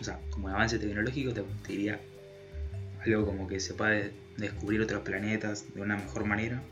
o 0.00 0.04
sea, 0.04 0.18
como 0.30 0.48
avance 0.48 0.78
tecnológico, 0.78 1.32
te, 1.32 1.42
te 1.42 1.72
diría 1.72 2.00
algo 3.04 3.24
como 3.24 3.46
que 3.46 3.60
se 3.60 3.74
descubrir 4.36 4.80
otros 4.82 5.02
planetas 5.02 5.72
de 5.74 5.80
una 5.80 5.96
mejor 5.96 6.24
manera, 6.24 6.62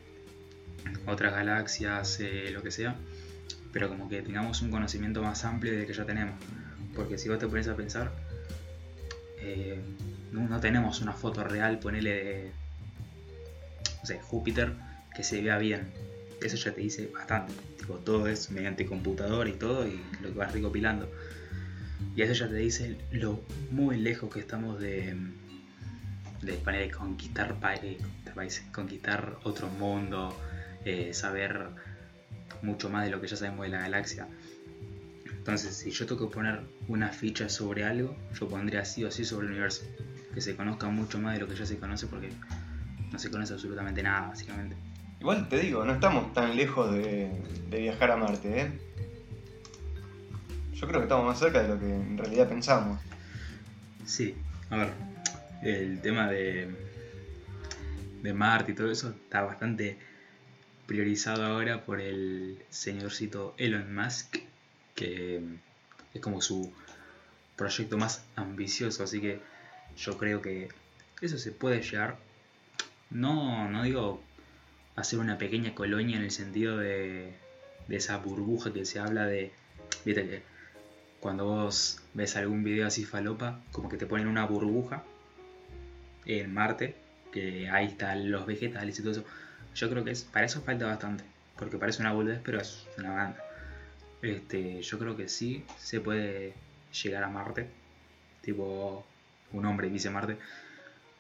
otras 1.07 1.33
galaxias, 1.33 2.19
eh, 2.21 2.50
lo 2.53 2.62
que 2.62 2.71
sea, 2.71 2.97
pero 3.73 3.88
como 3.88 4.09
que 4.09 4.23
tengamos 4.23 4.62
un 4.62 4.71
conocimiento 4.71 5.23
más 5.23 5.45
amplio 5.45 5.76
de 5.76 5.87
que 5.87 5.93
ya 5.93 6.05
tenemos. 6.05 6.37
Porque 6.95 7.19
si 7.19 7.29
vos 7.29 7.38
te 7.38 7.47
pones 7.49 7.69
a 7.69 7.75
pensar, 7.76 8.12
eh, 9.41 9.81
no, 10.33 10.61
tenemos 10.61 11.00
una 11.00 11.12
foto 11.12 11.45
real, 11.45 11.79
ponele 11.79 12.11
de, 12.11 12.53
no 14.00 14.07
sé, 14.07 14.19
Júpiter, 14.21 14.73
que 15.14 15.23
se 15.23 15.43
vea 15.43 15.59
bien. 15.59 15.88
Eso 16.41 16.57
ya 16.57 16.73
te 16.75 16.81
dice 16.81 17.09
bastante. 17.12 17.53
Tipo, 17.79 17.95
todo 17.97 18.29
es 18.29 18.50
mediante 18.50 18.87
computadora 18.87 19.49
y 19.49 19.55
todo, 19.55 19.87
y 19.87 20.00
lo 20.21 20.33
que 20.33 20.38
vas 20.38 20.53
recopilando. 20.53 21.11
Y 22.17 22.23
eso 22.23 22.33
ya 22.33 22.49
te 22.49 22.57
dice 22.57 22.97
lo 23.12 23.43
muy 23.71 23.97
lejos 23.99 24.33
que 24.33 24.41
estamos 24.41 24.79
de, 24.79 25.17
de, 26.43 26.53
poner, 26.55 26.91
conquistar, 26.93 27.55
pa- 27.59 27.75
eh, 27.75 27.99
conquistar 28.73 29.37
otro 29.45 29.69
mundo, 29.69 30.37
eh, 30.85 31.12
saber 31.14 31.69
mucho 32.62 32.88
más 32.91 33.05
de 33.05 33.11
lo 33.11 33.21
que 33.21 33.26
ya 33.26 33.37
sabemos 33.37 33.67
de 33.67 33.71
la 33.71 33.81
galaxia. 33.81 34.29
Entonces, 35.26 35.76
si 35.76 35.91
yo 35.91 36.07
tengo 36.07 36.29
que 36.29 36.35
poner 36.35 36.62
una 36.88 37.11
ficha 37.11 37.49
sobre 37.49 37.85
algo, 37.85 38.17
yo 38.38 38.49
pondría 38.49 38.85
sí 38.85 39.05
o 39.05 39.11
sí 39.11 39.25
sobre 39.25 39.47
el 39.47 39.53
universo. 39.53 39.85
Que 40.33 40.41
se 40.41 40.57
conozca 40.57 40.88
mucho 40.88 41.19
más 41.19 41.35
de 41.35 41.41
lo 41.41 41.49
que 41.49 41.55
ya 41.55 41.67
se 41.67 41.79
conoce 41.79 42.07
porque 42.07 42.31
no 43.12 43.19
se 43.19 43.31
conoce 43.31 43.53
absolutamente 43.53 44.03
nada, 44.03 44.29
básicamente. 44.29 44.75
Igual 45.21 45.49
te 45.49 45.59
digo, 45.59 45.85
no 45.85 45.93
estamos 45.93 46.33
tan 46.33 46.57
lejos 46.57 46.93
de, 46.93 47.31
de 47.71 47.79
viajar 47.79 48.11
a 48.11 48.17
Marte, 48.17 48.61
¿eh? 48.61 48.73
Yo 50.73 50.88
creo 50.88 51.00
que 51.00 51.05
estamos 51.05 51.25
más 51.25 51.38
cerca 51.38 51.62
de 51.62 51.69
lo 51.69 51.79
que 51.79 51.95
en 51.95 52.19
realidad 52.19 52.49
pensamos. 52.49 53.00
Sí, 54.05 54.35
a 54.71 54.76
ver, 54.76 54.93
el 55.62 56.00
tema 56.00 56.31
de, 56.31 56.69
de 58.23 58.33
Marte 58.35 58.73
y 58.73 58.75
todo 58.75 58.91
eso 58.91 59.11
está 59.11 59.43
bastante 59.43 59.99
priorizado 60.87 61.45
ahora 61.45 61.85
por 61.85 62.00
el 62.00 62.62
señorcito 62.71 63.55
Elon 63.59 63.95
Musk, 63.95 64.37
que 64.95 65.43
es 66.12 66.21
como 66.21 66.41
su 66.41 66.73
proyecto 67.57 67.97
más 67.99 68.25
ambicioso, 68.37 69.05
así 69.05 69.21
que 69.21 69.41
yo 69.97 70.19
creo 70.19 70.43
que 70.43 70.69
eso 71.21 71.38
se 71.38 71.53
puede 71.53 71.83
llegar, 71.83 72.17
no, 73.11 73.69
no 73.71 73.83
digo 73.83 74.23
hacer 74.97 75.19
una 75.19 75.38
pequeña 75.38 75.75
colonia 75.75 76.17
en 76.17 76.25
el 76.25 76.31
sentido 76.31 76.79
de, 76.79 77.33
de 77.88 77.97
esa 77.97 78.19
burbuja 78.19 78.73
que 78.73 78.85
se 78.85 78.99
habla 78.99 79.26
de, 79.26 79.53
viste 80.05 80.26
que 80.29 80.43
cuando 81.21 81.47
vos 81.47 82.00
ves 82.12 82.37
algún 82.37 82.64
video 82.64 82.87
así 82.87 83.05
falopa, 83.05 83.61
como 83.73 83.88
que 83.88 83.97
te 83.97 84.07
ponen 84.07 84.26
una 84.26 84.45
burbuja 84.45 85.03
en 86.26 86.53
Marte, 86.53 86.95
que 87.33 87.69
ahí 87.71 87.87
están 87.87 88.31
los 88.31 88.47
vegetales 88.47 88.99
y 88.99 89.03
todo 89.03 89.12
eso. 89.12 89.25
Yo 89.75 89.90
creo 89.90 90.04
que 90.04 90.12
es, 90.12 90.23
para 90.25 90.47
eso 90.47 90.62
falta 90.62 90.87
bastante, 90.87 91.25
porque 91.57 91.78
parece 91.78 92.02
una 92.02 92.12
boludez, 92.12 92.40
pero 92.45 92.61
es 92.61 92.87
una 92.99 93.14
banda. 93.14 93.45
Este, 94.23 94.81
yo 94.81 94.99
creo 94.99 95.16
que 95.16 95.28
sí 95.28 95.64
se 95.78 96.00
puede 96.00 96.54
llegar 97.02 97.25
a 97.25 97.28
Marte, 97.28 97.69
tipo 98.40 99.04
un 99.52 99.66
hombre 99.66 99.90
dice 99.90 100.11
Marte. 100.11 100.38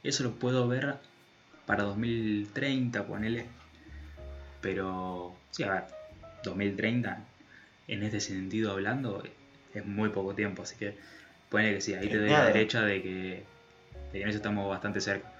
Eso 0.02 0.22
lo 0.22 0.32
puedo 0.32 0.68
ver 0.68 0.96
para 1.66 1.84
2030, 1.84 3.06
ponele. 3.06 3.46
Pero, 4.60 5.36
sí, 5.50 5.62
a 5.62 5.70
ver, 5.70 5.84
2030, 6.42 7.24
en 7.88 8.02
este 8.02 8.20
sentido 8.20 8.72
hablando, 8.72 9.22
es 9.74 9.84
muy 9.84 10.10
poco 10.10 10.34
tiempo, 10.34 10.62
así 10.62 10.76
que 10.76 10.96
ponele 11.50 11.74
que 11.74 11.80
sí, 11.80 11.94
ahí 11.94 12.08
te 12.08 12.18
doy 12.18 12.30
la 12.30 12.46
derecha 12.46 12.82
de 12.82 13.02
que, 13.02 13.44
de 14.12 14.18
que 14.18 14.22
en 14.22 14.28
eso 14.28 14.38
estamos 14.38 14.68
bastante 14.68 15.00
cerca. 15.00 15.30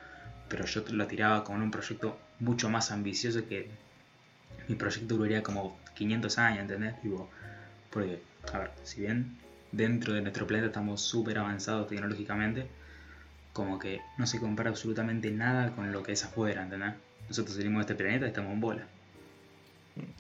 Pero 0.49 0.67
yo 0.67 0.85
lo 0.91 1.07
tiraba 1.07 1.45
con 1.45 1.63
un 1.63 1.71
proyecto 1.71 2.19
mucho 2.41 2.69
más 2.69 2.91
ambicioso 2.91 3.47
que 3.49 3.71
mi 4.69 4.75
proyecto 4.75 5.17
duraría 5.17 5.43
como 5.43 5.79
500 5.95 6.39
años, 6.39 6.61
¿entendés? 6.61 7.01
Tipo, 7.01 7.31
porque, 7.91 8.21
a 8.53 8.59
ver, 8.59 8.71
si 8.83 9.01
bien 9.03 9.37
dentro 9.73 10.15
de 10.15 10.23
nuestro 10.23 10.47
planeta 10.47 10.69
estamos 10.69 11.01
súper 11.01 11.39
avanzados 11.39 11.89
tecnológicamente, 11.89 12.67
como 13.53 13.79
que 13.79 14.01
no 14.19 14.27
se 14.27 14.41
compara 14.41 14.71
absolutamente 14.71 15.31
nada 15.31 15.71
con 15.75 15.93
lo 15.93 16.03
que 16.03 16.13
es 16.13 16.25
afuera, 16.25 16.63
¿entendés? 16.63 16.95
Nosotros 17.29 17.57
salimos 17.57 17.87
de 17.87 17.93
este 17.93 18.03
planeta 18.03 18.27
y 18.27 18.29
estamos 18.29 18.53
en 18.53 18.61
bola. 18.61 18.83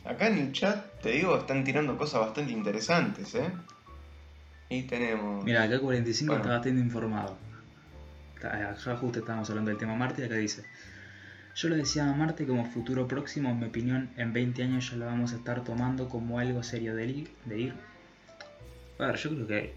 Acá 0.04 0.28
en 0.28 0.38
el 0.38 0.52
chat, 0.52 1.00
te 1.00 1.10
digo, 1.10 1.36
están 1.36 1.64
tirando 1.64 1.96
cosas 1.98 2.20
bastante 2.20 2.52
interesantes, 2.52 3.34
¿eh? 3.34 3.50
Y 4.68 4.82
tenemos... 4.84 5.44
Mira, 5.44 5.64
acá 5.64 5.80
45 5.80 6.30
Bueno. 6.32 6.44
está 6.44 6.54
bastante 6.54 6.80
informado. 6.80 7.36
Ya 8.42 8.96
justo 8.96 9.18
estábamos 9.20 9.48
hablando 9.50 9.70
del 9.70 9.78
tema 9.78 9.94
Marte 9.94 10.22
y 10.22 10.24
acá 10.26 10.34
dice 10.34 10.64
Yo 11.54 11.68
lo 11.68 11.76
decía 11.76 12.10
a 12.10 12.12
Marte 12.12 12.46
como 12.46 12.64
futuro 12.66 13.06
próximo, 13.06 13.50
en 13.50 13.60
mi 13.60 13.66
opinión, 13.66 14.10
en 14.16 14.32
20 14.32 14.62
años 14.64 14.90
ya 14.90 14.96
lo 14.96 15.06
vamos 15.06 15.32
a 15.32 15.36
estar 15.36 15.62
tomando 15.62 16.08
como 16.08 16.40
algo 16.40 16.64
serio 16.64 16.96
de 16.96 17.06
ir. 17.06 17.30
De 17.44 17.60
ir. 17.60 17.74
A 18.98 19.06
ver, 19.06 19.16
yo 19.16 19.30
creo 19.30 19.46
que 19.46 19.74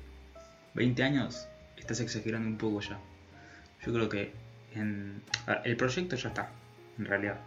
20 0.74 1.04
años 1.04 1.48
estás 1.78 2.00
exagerando 2.00 2.50
un 2.50 2.58
poco 2.58 2.82
ya. 2.82 3.00
Yo 3.86 3.94
creo 3.94 4.10
que 4.10 4.34
en... 4.74 5.22
el 5.64 5.78
proyecto 5.78 6.16
ya 6.16 6.30
está, 6.30 6.50
en 6.98 7.06
realidad. 7.06 7.40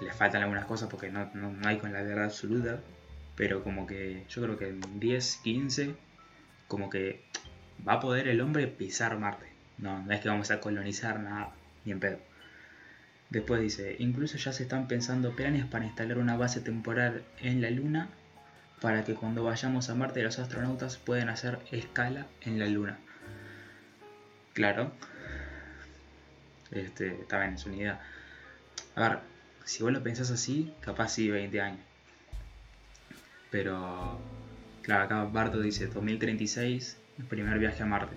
Le 0.00 0.12
faltan 0.12 0.42
algunas 0.42 0.64
cosas 0.64 0.88
porque 0.88 1.10
no, 1.10 1.30
no, 1.34 1.52
no 1.52 1.68
hay 1.68 1.78
con 1.78 1.92
la 1.92 2.02
verdad 2.02 2.24
absoluta. 2.24 2.80
Pero 3.36 3.62
como 3.62 3.86
que 3.86 4.24
yo 4.28 4.42
creo 4.42 4.58
que 4.58 4.70
en 4.70 5.00
10, 5.00 5.36
15, 5.44 5.94
como 6.66 6.90
que 6.90 7.22
va 7.86 7.94
a 7.94 8.00
poder 8.00 8.26
el 8.26 8.40
hombre 8.40 8.66
pisar 8.66 9.18
Marte. 9.18 9.46
No, 9.78 10.02
no 10.02 10.12
es 10.12 10.20
que 10.20 10.28
vamos 10.28 10.50
a 10.50 10.60
colonizar 10.60 11.20
nada, 11.20 11.52
ni 11.84 11.92
en 11.92 12.00
pedo. 12.00 12.18
Después 13.32 13.62
dice, 13.62 13.96
incluso 13.98 14.36
ya 14.36 14.52
se 14.52 14.64
están 14.64 14.88
pensando 14.88 15.34
planes 15.34 15.64
para 15.64 15.86
instalar 15.86 16.18
una 16.18 16.36
base 16.36 16.60
temporal 16.60 17.22
en 17.40 17.62
la 17.62 17.70
Luna 17.70 18.10
para 18.78 19.04
que 19.04 19.14
cuando 19.14 19.42
vayamos 19.42 19.88
a 19.88 19.94
Marte 19.94 20.22
los 20.22 20.38
astronautas 20.38 20.98
puedan 20.98 21.30
hacer 21.30 21.58
escala 21.70 22.26
en 22.42 22.58
la 22.58 22.66
Luna. 22.66 22.98
Claro. 24.52 24.92
Este, 26.72 27.22
está 27.22 27.40
bien, 27.40 27.54
es 27.54 27.64
una 27.64 27.76
idea. 27.76 28.00
A 28.96 29.08
ver, 29.08 29.18
si 29.64 29.82
vos 29.82 29.92
lo 29.92 30.02
pensás 30.02 30.30
así, 30.30 30.74
capaz 30.82 31.08
sí 31.08 31.30
20 31.30 31.58
años. 31.58 31.80
Pero, 33.50 34.20
claro, 34.82 35.04
acá 35.04 35.24
Barto 35.24 35.58
dice 35.62 35.86
2036, 35.86 36.98
el 37.18 37.24
primer 37.24 37.58
viaje 37.58 37.82
a 37.82 37.86
Marte. 37.86 38.14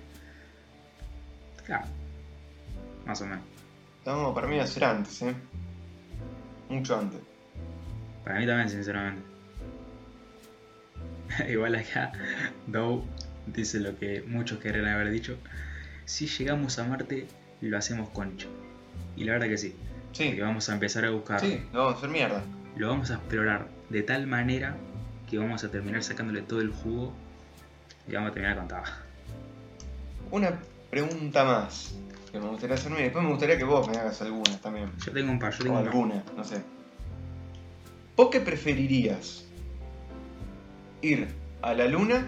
Claro, 1.66 1.86
más 3.06 3.22
o 3.22 3.28
menos. 3.28 3.55
No, 4.06 4.34
para 4.34 4.48
mí 4.48 4.58
va 4.58 4.64
a 4.64 4.68
ser 4.68 4.84
antes, 4.84 5.22
¿eh? 5.24 5.36
Mucho 6.70 6.98
antes. 6.98 7.20
Para 8.24 8.40
mí 8.40 8.46
también, 8.46 8.70
sinceramente. 8.70 9.22
Igual 11.50 11.76
acá, 11.76 12.12
Dow 12.68 13.04
dice 13.48 13.80
lo 13.80 13.98
que 13.98 14.24
muchos 14.28 14.60
querrían 14.60 14.88
haber 14.88 15.10
dicho. 15.10 15.38
Si 16.06 16.28
llegamos 16.28 16.78
a 16.78 16.84
Marte, 16.84 17.28
lo 17.62 17.78
hacemos 17.78 18.10
concho. 18.10 18.48
Y 19.16 19.24
la 19.24 19.34
verdad 19.34 19.48
que 19.48 19.58
sí. 19.58 19.76
Sí, 20.12 20.34
Que 20.34 20.42
vamos 20.42 20.70
a 20.70 20.74
empezar 20.74 21.04
a 21.06 21.10
buscar. 21.10 21.42
sí, 21.42 21.62
lo 21.74 21.80
vamos 21.80 21.96
a 21.96 21.98
hacer 21.98 22.10
mierda. 22.10 22.42
Lo 22.78 22.88
vamos 22.90 23.12
a 23.12 23.16
explorar 23.16 23.68
de 23.90 24.02
tal 24.04 24.28
manera 24.28 24.76
que 25.30 25.38
vamos 25.38 25.64
a 25.64 25.72
terminar 25.72 26.04
sacándole 26.04 26.42
todo 26.42 26.62
el 26.62 26.72
jugo 26.72 27.14
y 28.08 28.14
vamos 28.14 28.32
a 28.32 28.34
terminar 28.34 28.58
con. 28.58 28.82
Una 30.32 30.60
pregunta 30.90 31.44
más 31.44 31.96
que 32.36 32.42
me 32.42 32.50
gustaría 32.50 32.76
hacerme 32.76 33.00
y 33.00 33.04
después 33.04 33.24
me 33.24 33.30
gustaría 33.32 33.58
que 33.58 33.64
vos 33.64 33.88
me 33.88 33.96
hagas 33.98 34.22
algunas 34.22 34.60
también. 34.60 34.92
Yo 35.06 35.14
tengo 35.14 35.32
un 35.32 35.40
par, 35.40 35.54
yo 35.54 35.60
O 35.60 35.64
tengo 35.64 35.78
un 35.78 35.86
par. 35.86 35.94
alguna, 35.94 36.24
no 36.36 36.44
sé. 36.44 36.62
¿Vos 38.18 38.30
qué 38.30 38.42
preferirías? 38.42 39.46
¿Ir 41.02 41.30
a 41.62 41.74
la 41.74 41.88
luna? 41.88 42.26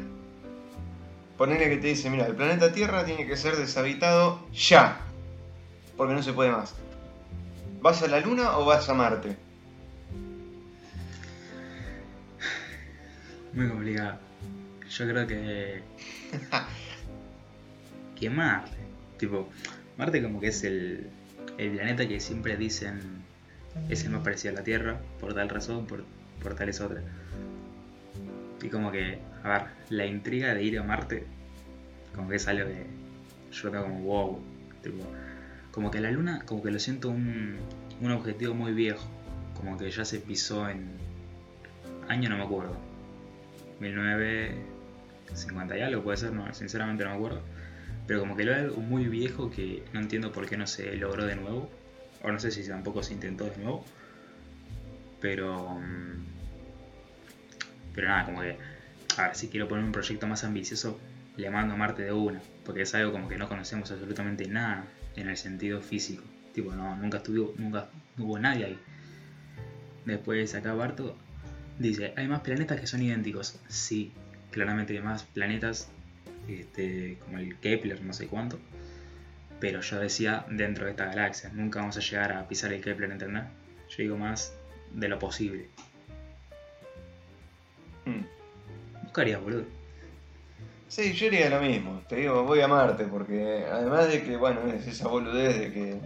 Ponerle 1.38 1.70
que 1.70 1.78
te 1.78 1.88
dice, 1.88 2.10
mira, 2.10 2.26
el 2.26 2.36
planeta 2.36 2.72
Tierra 2.72 3.04
tiene 3.04 3.28
que 3.28 3.36
ser 3.36 3.58
deshabitado 3.58 4.48
ya. 4.54 5.02
Porque 5.98 6.14
no 6.14 6.24
se 6.24 6.32
puede 6.32 6.52
más. 6.52 6.74
¿Vas 7.82 8.02
a 8.02 8.08
la 8.08 8.22
luna 8.22 8.58
o 8.58 8.66
vas 8.66 8.88
a 8.88 8.94
Marte? 8.94 9.36
Muy 13.54 13.68
complicado. 13.68 14.20
Yo 14.90 15.08
creo 15.08 15.28
que. 15.28 15.84
que 18.20 18.30
Marte. 18.30 18.78
Tipo, 19.18 19.50
Marte 19.98 20.22
como 20.22 20.40
que 20.40 20.48
es 20.48 20.64
el, 20.64 21.08
el 21.58 21.72
planeta 21.72 22.08
que 22.08 22.20
siempre 22.20 22.56
dicen 22.58 23.00
es 23.90 24.04
el 24.04 24.12
más 24.12 24.24
parecido 24.24 24.54
a 24.54 24.58
la 24.58 24.64
Tierra, 24.64 25.00
por 25.20 25.34
tal 25.34 25.50
razón, 25.50 25.88
por, 25.88 26.04
por 26.42 26.56
tales 26.56 26.82
otras. 26.82 27.04
Y 28.62 28.70
como 28.70 28.92
que, 28.92 29.20
a 29.44 29.50
ver, 29.50 29.64
la 29.90 30.06
intriga 30.06 30.54
de 30.54 30.64
ir 30.64 30.80
a 30.80 30.84
Marte, 30.84 31.24
como 32.16 32.30
que 32.30 32.36
es 32.38 32.48
algo 32.48 32.68
que 32.68 32.86
yo 33.52 33.72
tengo 33.72 33.84
como 33.84 34.02
wow. 34.02 34.40
Tipo, 34.82 35.04
como 35.72 35.92
que 35.92 36.00
la 36.00 36.12
Luna, 36.12 36.44
como 36.46 36.62
que 36.64 36.72
lo 36.72 36.80
siento 36.80 37.10
un, 37.10 37.58
un 38.02 38.12
objetivo 38.12 38.54
muy 38.54 38.74
viejo. 38.74 39.06
Como 39.56 39.78
que 39.78 39.90
ya 39.90 40.06
se 40.06 40.20
pisó 40.20 40.70
en. 40.70 40.90
Año 42.08 42.30
no 42.30 42.38
me 42.38 42.44
acuerdo. 42.44 42.76
1950 43.80 45.78
y 45.78 45.82
algo 45.82 46.04
puede 46.04 46.18
ser, 46.18 46.34
no, 46.34 46.52
sinceramente 46.54 47.04
no 47.04 47.12
me 47.12 47.16
acuerdo. 47.16 47.42
Pero 48.08 48.22
como 48.22 48.36
que 48.36 48.46
lo 48.46 48.54
es 48.54 48.60
algo 48.60 48.82
muy 48.82 49.08
viejo 49.08 49.52
que 49.52 49.84
no 49.94 50.00
entiendo 50.00 50.32
por 50.32 50.48
qué 50.48 50.58
no 50.58 50.66
se 50.66 50.96
logró 50.96 51.26
de 51.26 51.36
nuevo. 51.36 51.70
O 52.24 52.32
no 52.32 52.40
sé 52.40 52.52
si 52.52 52.68
tampoco 52.68 53.04
se 53.04 53.14
intentó 53.14 53.46
de 53.46 53.58
nuevo. 53.58 53.86
Pero... 55.22 55.80
mm, 55.80 56.26
Pero 57.94 58.08
nada, 58.08 58.26
como 58.26 58.42
que... 58.42 58.58
A 59.18 59.28
ver, 59.28 59.36
si 59.36 59.50
quiero 59.50 59.68
poner 59.68 59.84
un 59.84 59.92
proyecto 59.92 60.28
más 60.28 60.44
ambicioso, 60.44 61.00
le 61.38 61.50
mando 61.50 61.74
a 61.74 61.78
Marte 61.78 62.04
de 62.04 62.12
una. 62.12 62.42
Porque 62.66 62.84
es 62.84 62.96
algo 62.96 63.12
como 63.12 63.28
que 63.28 63.38
no 63.38 63.50
conocemos 63.50 63.92
absolutamente 63.92 64.48
nada 64.48 64.86
en 65.16 65.30
el 65.30 65.38
sentido 65.38 65.82
físico. 65.82 66.24
Tipo, 66.54 66.74
no, 66.74 66.96
nunca 66.96 67.18
estuvo, 67.18 67.54
nunca 67.58 67.90
hubo 68.18 68.40
nadie 68.40 68.66
ahí. 68.66 68.80
Después 70.06 70.56
acá 70.56 70.74
Barto 70.74 71.18
Dice, 71.80 72.14
hay 72.16 72.28
más 72.28 72.42
planetas 72.42 72.80
que 72.80 72.88
son 72.88 73.04
idénticos. 73.04 73.60
Sí, 73.68 74.12
claramente 74.52 74.94
hay 74.94 75.04
más 75.04 75.24
planetas, 75.24 75.90
este, 76.48 77.18
como 77.24 77.38
el 77.40 77.58
Kepler, 77.60 78.02
no 78.02 78.14
sé 78.14 78.28
cuánto. 78.28 78.60
Pero 79.60 79.82
yo 79.82 80.00
decía 80.00 80.46
dentro 80.50 80.86
de 80.86 80.92
esta 80.92 81.06
galaxia. 81.06 81.50
Nunca 81.54 81.80
vamos 81.80 81.98
a 81.98 82.02
llegar 82.02 82.32
a 82.34 82.48
pisar 82.48 82.72
el 82.74 82.82
Kepler, 82.82 83.12
¿entendés? 83.12 83.44
Yo 83.90 84.04
digo 84.04 84.18
más 84.18 84.54
de 84.94 85.08
lo 85.08 85.20
posible. 85.20 85.68
Hmm. 88.06 88.24
Buscaría, 89.04 89.40
boludo. 89.40 89.66
Sí, 90.88 91.14
yo 91.14 91.28
haría 91.28 91.50
lo 91.50 91.62
mismo. 91.62 92.02
Te 92.08 92.18
digo, 92.18 92.44
voy 92.44 92.62
a 92.62 92.68
Marte 92.68 93.06
porque 93.06 93.66
además 93.70 94.08
de 94.08 94.24
que, 94.24 94.38
bueno, 94.38 94.62
es 94.68 94.88
esa 94.88 95.08
boludez 95.08 95.60
de 95.60 95.74
que 95.74 96.00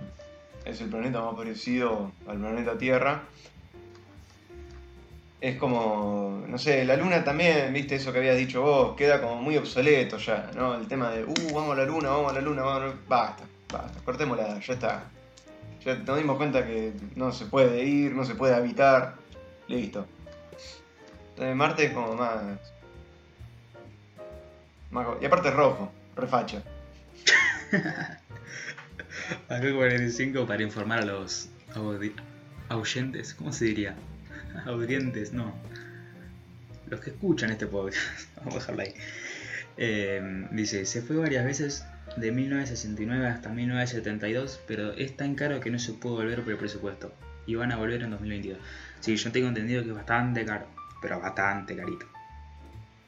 es 0.66 0.82
el 0.82 0.90
planeta 0.90 1.22
más 1.22 1.36
parecido 1.36 2.12
al 2.28 2.40
planeta 2.40 2.78
Tierra. 2.78 3.24
Es 5.42 5.58
como, 5.58 6.44
no 6.48 6.58
sé, 6.60 6.86
la 6.86 6.96
luna 6.96 7.24
también, 7.24 7.74
viste 7.74 7.96
eso 7.96 8.14
que 8.14 8.20
habías 8.20 8.38
dicho 8.38 8.62
vos, 8.62 8.96
queda 8.96 9.20
como 9.20 9.42
muy 9.42 9.58
obsoleto 9.58 10.18
ya, 10.18 10.52
¿no? 10.56 10.76
El 10.76 10.88
tema 10.88 11.10
de, 11.10 11.24
uh, 11.24 11.34
vamos 11.52 11.72
a 11.72 11.80
la 11.80 11.86
luna, 11.86 12.10
vamos 12.10 12.32
a 12.32 12.36
la 12.36 12.42
luna, 12.42 12.62
vamos 12.62 12.84
a 12.84 12.86
la. 12.86 12.94
Basta, 13.08 13.44
basta, 13.74 14.00
cortémosla, 14.06 14.60
ya 14.60 14.74
está. 14.74 15.04
Ya 15.84 15.96
nos 15.96 16.18
dimos 16.18 16.38
cuenta 16.38 16.64
que 16.68 16.94
no 17.16 17.32
se 17.32 17.46
puede 17.46 17.84
ir, 17.84 18.14
no 18.14 18.24
se 18.24 18.36
puede 18.36 18.54
habitar, 18.54 19.16
listo. 19.68 20.06
Entonces 21.32 21.56
Marte 21.56 21.86
es 21.86 21.94
como 21.94 22.14
más... 22.14 22.44
más 24.92 25.08
y 25.20 25.26
aparte 25.26 25.50
es 25.50 25.56
rojo, 25.56 25.92
refacha. 26.16 26.62
Acá 29.50 29.74
45 29.74 30.46
para 30.46 30.62
informar 30.62 31.00
a 31.00 31.06
los 31.06 31.50
ahuyentes, 32.70 33.34
¿cómo 33.34 33.52
se 33.52 33.66
diría? 33.66 33.96
Audientes, 34.66 35.34
no. 35.34 35.54
Los 36.88 37.00
que 37.00 37.12
escuchan 37.12 37.52
este 37.52 37.68
podcast. 37.68 38.02
Vamos 38.38 38.56
a 38.56 38.60
dejarlo 38.60 38.82
ahí. 38.82 38.94
Eh, 39.78 40.48
dice, 40.52 40.86
se 40.86 41.02
fue 41.02 41.16
varias 41.18 41.46
veces 41.46 41.86
de 42.18 42.32
1969 42.32 43.28
hasta 43.28 43.50
1972, 43.50 44.60
pero 44.68 44.92
es 44.94 45.16
tan 45.16 45.36
caro 45.36 45.60
que 45.60 45.72
no 45.72 45.80
se 45.80 45.94
puede 45.94 46.16
volver 46.16 46.44
por 46.44 46.54
el 46.54 46.60
presupuesto. 46.60 47.14
Y 47.48 47.56
van 47.56 47.72
a 47.72 47.78
volver 47.78 48.04
en 48.04 48.12
2022. 48.12 48.60
Sí, 49.00 49.16
yo 49.16 49.32
tengo 49.32 49.48
entendido 49.48 49.84
que 49.84 49.90
es 49.90 49.96
bastante 49.96 50.46
caro, 50.46 50.68
pero 51.02 51.20
bastante 51.20 51.76
carito. 51.76 52.06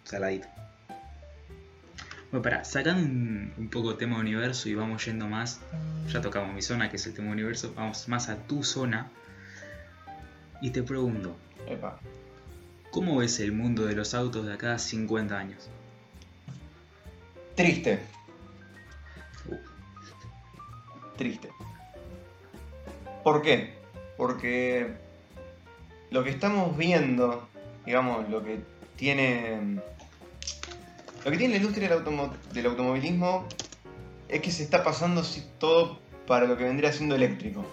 Saladito. 0.04 0.48
Bueno, 2.32 2.42
para, 2.42 2.64
sacando 2.64 3.04
un, 3.04 3.54
un 3.58 3.70
poco 3.70 3.96
tema 3.96 4.18
universo 4.18 4.68
y 4.68 4.74
vamos 4.74 5.06
yendo 5.06 5.28
más, 5.28 5.60
ya 6.12 6.20
tocamos 6.20 6.56
mi 6.56 6.64
zona 6.64 6.90
que 6.90 6.96
es 6.96 7.06
el 7.06 7.14
tema 7.14 7.32
universo, 7.32 7.74
vamos 7.76 8.08
más 8.08 8.30
a 8.30 8.38
tu 8.38 8.64
zona. 8.64 9.12
Y 10.64 10.70
te 10.72 10.82
pregunto, 10.82 11.36
Epa. 11.68 12.00
¿cómo 12.90 13.18
ves 13.18 13.40
el 13.42 13.52
mundo 13.52 13.86
de 13.86 13.96
los 13.96 14.14
autos 14.14 14.46
de 14.46 14.54
acá 14.54 14.74
a 14.76 14.80
50 14.80 15.38
años? 15.38 15.70
Triste, 17.56 18.00
Uh, 19.46 19.58
triste. 21.18 21.50
¿Por 23.26 23.42
qué? 23.42 23.74
Porque 24.16 24.88
lo 26.12 26.24
que 26.24 26.30
estamos 26.30 26.78
viendo, 26.78 27.50
digamos, 27.86 28.30
lo 28.30 28.42
que 28.42 28.62
tiene. 28.96 29.82
Lo 31.26 31.32
que 31.32 31.38
tiene 31.38 31.56
la 31.56 31.58
industria 31.60 31.90
del, 31.90 32.00
automo- 32.00 32.34
del 32.54 32.66
automovilismo 32.68 33.46
es 34.30 34.42
que 34.42 34.50
se 34.52 34.64
está 34.64 34.82
pasando 34.82 35.24
todo 35.60 36.00
para 36.26 36.48
lo 36.48 36.58
que 36.58 36.64
vendría 36.64 36.94
siendo 36.94 37.16
eléctrico. 37.16 37.66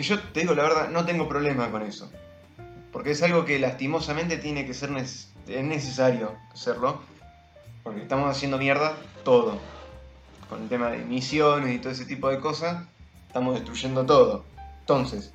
Que 0.00 0.04
yo 0.04 0.18
te 0.18 0.40
digo 0.40 0.54
la 0.54 0.62
verdad, 0.62 0.88
no 0.88 1.04
tengo 1.04 1.28
problema 1.28 1.70
con 1.70 1.82
eso. 1.82 2.10
Porque 2.90 3.10
es 3.10 3.22
algo 3.22 3.44
que 3.44 3.58
lastimosamente 3.58 4.38
tiene 4.38 4.64
que 4.64 4.72
ser 4.72 4.88
es 4.96 5.28
necesario 5.46 6.32
hacerlo. 6.50 7.02
Porque 7.82 8.00
estamos 8.00 8.34
haciendo 8.34 8.56
mierda 8.56 8.96
todo. 9.24 9.58
Con 10.48 10.62
el 10.62 10.70
tema 10.70 10.88
de 10.88 11.02
emisiones 11.02 11.74
y 11.74 11.80
todo 11.80 11.92
ese 11.92 12.06
tipo 12.06 12.30
de 12.30 12.40
cosas, 12.40 12.86
estamos 13.26 13.56
destruyendo 13.56 14.06
todo. 14.06 14.46
Entonces, 14.78 15.34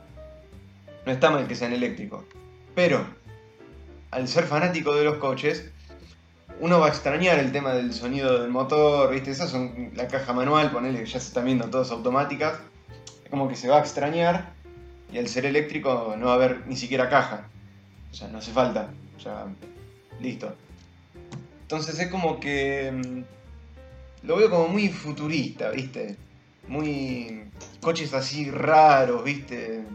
no 1.05 1.11
está 1.11 1.29
mal 1.29 1.47
que 1.47 1.53
sean 1.53 1.71
eléctricos. 1.71 2.25
Pero, 2.73 3.05
al 4.09 4.27
ser 4.27 4.45
fanático 4.45 4.95
de 4.95 5.03
los 5.03 5.17
coches, 5.17 5.69
uno 6.59 6.79
va 6.79 6.87
a 6.87 6.89
extrañar 6.89 7.37
el 7.37 7.51
tema 7.51 7.75
del 7.75 7.93
sonido 7.93 8.41
del 8.41 8.49
motor, 8.49 9.11
¿viste? 9.11 9.29
Esas 9.29 9.51
son 9.51 9.91
la 9.93 10.07
caja 10.07 10.33
manual, 10.33 10.71
ponele 10.71 10.97
que 10.97 11.05
ya 11.05 11.19
se 11.19 11.27
están 11.27 11.45
viendo 11.45 11.69
todas 11.69 11.91
automáticas. 11.91 12.57
Como 13.29 13.47
que 13.47 13.55
se 13.55 13.67
va 13.67 13.77
a 13.77 13.81
extrañar 13.81 14.54
y 15.15 15.17
al 15.17 15.29
ser 15.29 15.45
eléctrico 15.45 16.13
no 16.19 16.25
va 16.25 16.33
a 16.33 16.35
haber 16.35 16.67
ni 16.67 16.75
siquiera 16.75 17.09
caja. 17.09 17.47
O 18.11 18.13
sea, 18.13 18.27
no 18.27 18.39
hace 18.39 18.51
falta. 18.51 18.89
O 19.15 19.19
sea, 19.21 19.45
listo. 20.19 20.53
Entonces 21.61 21.97
es 21.97 22.09
como 22.09 22.37
que. 22.37 22.91
mm, 22.91 24.27
Lo 24.27 24.35
veo 24.35 24.49
como 24.49 24.67
muy 24.67 24.89
futurista, 24.89 25.69
¿viste? 25.69 26.17
Muy. 26.67 27.45
Coches 27.79 28.13
así 28.13 28.51
raros, 28.51 29.23
¿viste? 29.23 29.85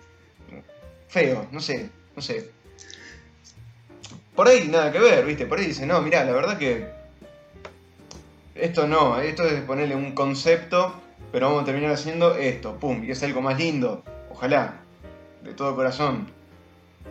Feo, 1.08 1.46
no 1.52 1.60
sé, 1.60 1.90
no 2.16 2.22
sé. 2.22 2.50
Por 4.34 4.48
ahí 4.48 4.68
nada 4.68 4.90
que 4.90 5.00
ver, 5.00 5.26
¿viste? 5.26 5.44
Por 5.44 5.58
ahí 5.58 5.66
dice, 5.66 5.84
no, 5.84 6.00
mirá, 6.00 6.24
la 6.24 6.32
verdad 6.32 6.56
que. 6.56 6.88
Esto 8.54 8.86
no, 8.86 9.20
esto 9.20 9.46
es 9.46 9.60
ponerle 9.64 9.96
un 9.96 10.12
concepto, 10.12 10.94
pero 11.30 11.48
vamos 11.48 11.64
a 11.64 11.66
terminar 11.66 11.90
haciendo 11.92 12.36
esto, 12.36 12.76
pum, 12.76 13.04
y 13.04 13.10
es 13.10 13.22
algo 13.22 13.42
más 13.42 13.58
lindo. 13.58 14.02
Ojalá, 14.30 14.79
de 15.42 15.54
todo 15.54 15.74
corazón. 15.74 16.28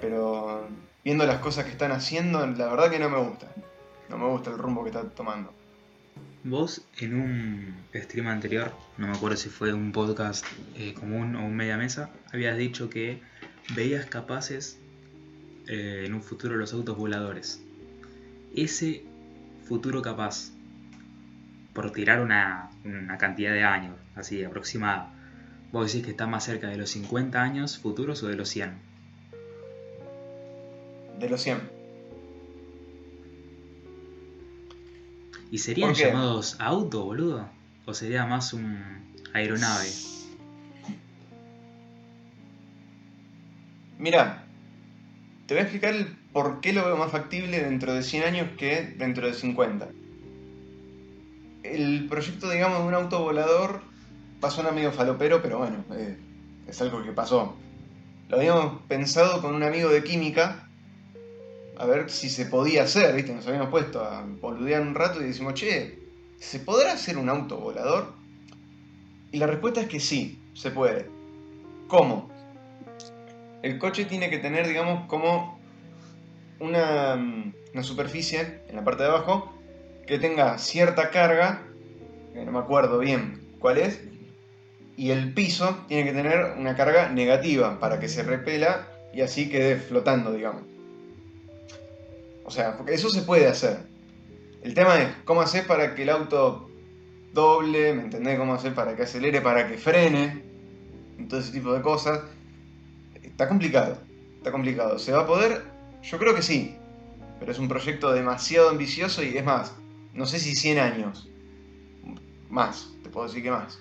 Pero 0.02 0.68
viendo 1.04 1.26
las 1.26 1.40
cosas 1.40 1.66
que 1.66 1.72
están 1.72 1.92
haciendo, 1.92 2.46
la 2.46 2.68
verdad 2.68 2.90
que 2.90 3.00
no 3.00 3.10
me 3.10 3.18
gusta. 3.18 3.48
No 4.10 4.18
me 4.18 4.28
gusta 4.28 4.52
el 4.52 4.58
rumbo 4.58 4.84
que 4.84 4.90
está 4.90 5.04
tomando. 5.04 5.54
Vos 6.44 6.86
en 6.98 7.20
un 7.20 7.76
stream 7.94 8.28
anterior, 8.28 8.72
no 8.98 9.08
me 9.08 9.14
acuerdo 9.14 9.36
si 9.36 9.50
fue 9.50 9.74
un 9.74 9.92
podcast 9.92 10.46
eh, 10.76 10.94
común 10.94 11.36
o 11.36 11.46
un 11.46 11.56
media 11.56 11.76
mesa, 11.76 12.12
habías 12.32 12.56
dicho 12.58 12.90
que 12.90 13.22
veías 13.76 14.06
capaces 14.06 14.80
eh, 15.68 16.04
en 16.06 16.14
un 16.14 16.24
futuro 16.24 16.56
los 16.56 16.74
autos 16.74 16.98
voladores. 16.98 17.62
Ese 18.56 19.04
futuro 19.68 20.02
capaz, 20.02 20.52
por 21.74 21.92
tirar 21.92 22.22
una, 22.22 22.70
una 22.86 23.18
cantidad 23.18 23.52
de 23.52 23.64
años, 23.64 23.96
así 24.16 24.44
aproximada, 24.44 25.14
vos 25.72 25.92
decís 25.92 26.06
que 26.06 26.12
está 26.12 26.28
más 26.28 26.46
cerca 26.46 26.68
de 26.68 26.78
los 26.78 26.90
50 26.92 27.42
años 27.42 27.78
futuros 27.78 28.24
o 28.24 28.28
de 28.28 28.36
los 28.36 28.50
100. 28.50 28.74
De 31.20 31.30
los 31.30 31.42
100. 31.42 31.80
¿Y 35.52 35.58
serían 35.58 35.94
llamados 35.94 36.56
auto, 36.60 37.04
boludo? 37.06 37.50
¿O 37.86 37.94
sería 37.94 38.26
más 38.26 38.54
un 38.54 38.80
aeronave? 39.34 39.90
Mira, 43.98 44.46
te 45.48 45.56
voy 45.56 45.60
a 45.60 45.64
explicar 45.64 45.94
el 45.94 46.16
por 46.32 46.62
qué 46.62 46.72
lo 46.72 46.86
veo 46.86 46.96
más 46.96 47.12
factible 47.12 47.60
dentro 47.60 47.94
de 47.94 48.04
100 48.04 48.24
años 48.24 48.48
que 48.58 48.96
dentro 48.98 49.28
de 49.28 49.34
50. 49.34 49.90
El 51.64 52.08
proyecto, 52.08 52.50
digamos, 52.50 52.80
de 52.80 52.88
un 52.88 52.94
auto 52.94 53.20
volador 53.20 53.89
pasó 54.40 54.68
a 54.68 54.72
medio 54.72 54.92
falopero, 54.92 55.42
pero 55.42 55.60
bueno, 55.60 55.84
eh, 55.94 56.18
es 56.68 56.82
algo 56.82 57.04
que 57.04 57.12
pasó. 57.12 57.56
Lo 58.30 58.38
habíamos 58.38 58.82
pensado 58.88 59.42
con 59.42 59.56
un 59.56 59.64
amigo 59.64 59.90
de 59.90 60.04
química, 60.04 60.70
a 61.78 61.86
ver 61.86 62.10
si 62.10 62.30
se 62.30 62.46
podía 62.46 62.84
hacer, 62.84 63.16
¿viste? 63.16 63.34
Nos 63.34 63.48
habíamos 63.48 63.70
puesto 63.70 64.04
a 64.04 64.26
boludear 64.42 64.82
un 64.82 64.96
rato 64.96 65.22
y 65.22 65.26
decimos, 65.26 65.54
che, 65.56 66.00
¿se 66.40 66.60
podrá 66.60 66.94
hacer 66.94 67.18
un 67.18 67.30
auto 67.30 67.58
volador? 67.58 68.14
Y 69.32 69.38
la 69.38 69.48
respuesta 69.48 69.82
es 69.82 69.88
que 69.88 70.00
sí, 70.00 70.40
se 70.54 70.72
puede. 70.72 71.08
¿Cómo? 71.88 72.30
El 73.62 73.78
coche 73.80 74.06
tiene 74.06 74.30
que 74.30 74.38
tener, 74.38 74.68
digamos, 74.68 75.08
como 75.08 75.60
una, 76.60 77.16
mm, 77.16 77.54
una 77.74 77.84
superficie 77.84 78.62
en 78.68 78.76
la 78.76 78.84
parte 78.84 79.04
de 79.04 79.10
abajo 79.10 79.54
que 80.06 80.20
tenga 80.20 80.58
cierta 80.58 81.12
carga, 81.12 81.62
que 82.34 82.44
no 82.44 82.52
me 82.52 82.60
acuerdo 82.60 83.00
bien 83.00 83.42
cuál 83.60 83.78
es, 83.78 84.02
y 85.00 85.12
el 85.12 85.34
piso 85.34 85.78
tiene 85.88 86.04
que 86.04 86.12
tener 86.12 86.56
una 86.58 86.76
carga 86.76 87.08
negativa 87.08 87.80
para 87.80 88.02
que 88.02 88.10
se 88.10 88.22
repela 88.22 88.86
y 89.14 89.22
así 89.22 89.48
quede 89.48 89.78
flotando, 89.78 90.34
digamos. 90.34 90.64
O 92.44 92.52
sea, 92.52 92.76
porque 92.76 92.96
eso 92.96 93.10
se 93.10 93.22
puede 93.22 93.48
hacer. 93.48 93.78
El 94.62 94.74
tema 94.74 95.02
es 95.02 95.08
cómo 95.24 95.40
hacer 95.40 95.66
para 95.66 95.96
que 95.96 96.04
el 96.04 96.10
auto 96.10 96.70
doble, 97.32 97.94
¿me 97.94 98.02
entendés? 98.02 98.38
Cómo 98.38 98.54
hacer 98.54 98.74
para 98.74 98.98
que 98.98 99.04
acelere, 99.04 99.40
para 99.40 99.70
que 99.70 99.78
frene, 99.78 100.44
todo 101.30 101.40
ese 101.40 101.54
tipo 101.54 101.72
de 101.72 101.82
cosas. 101.82 102.20
Está 103.24 103.48
complicado, 103.48 104.00
está 104.36 104.52
complicado. 104.52 105.00
¿Se 105.00 105.14
va 105.14 105.22
a 105.22 105.28
poder? 105.28 105.64
Yo 106.04 106.20
creo 106.20 106.36
que 106.36 106.42
sí. 106.42 106.76
Pero 107.40 107.54
es 107.54 107.60
un 107.60 107.70
proyecto 107.70 108.12
demasiado 108.12 108.68
ambicioso 108.68 109.24
y 109.24 109.38
es 109.38 109.46
más, 109.46 109.74
no 110.14 110.26
sé 110.26 110.40
si 110.40 110.56
100 110.56 110.78
años. 110.78 111.30
Más, 112.50 112.90
te 113.02 113.10
puedo 113.10 113.28
decir 113.28 113.42
que 113.42 113.52
más. 113.52 113.80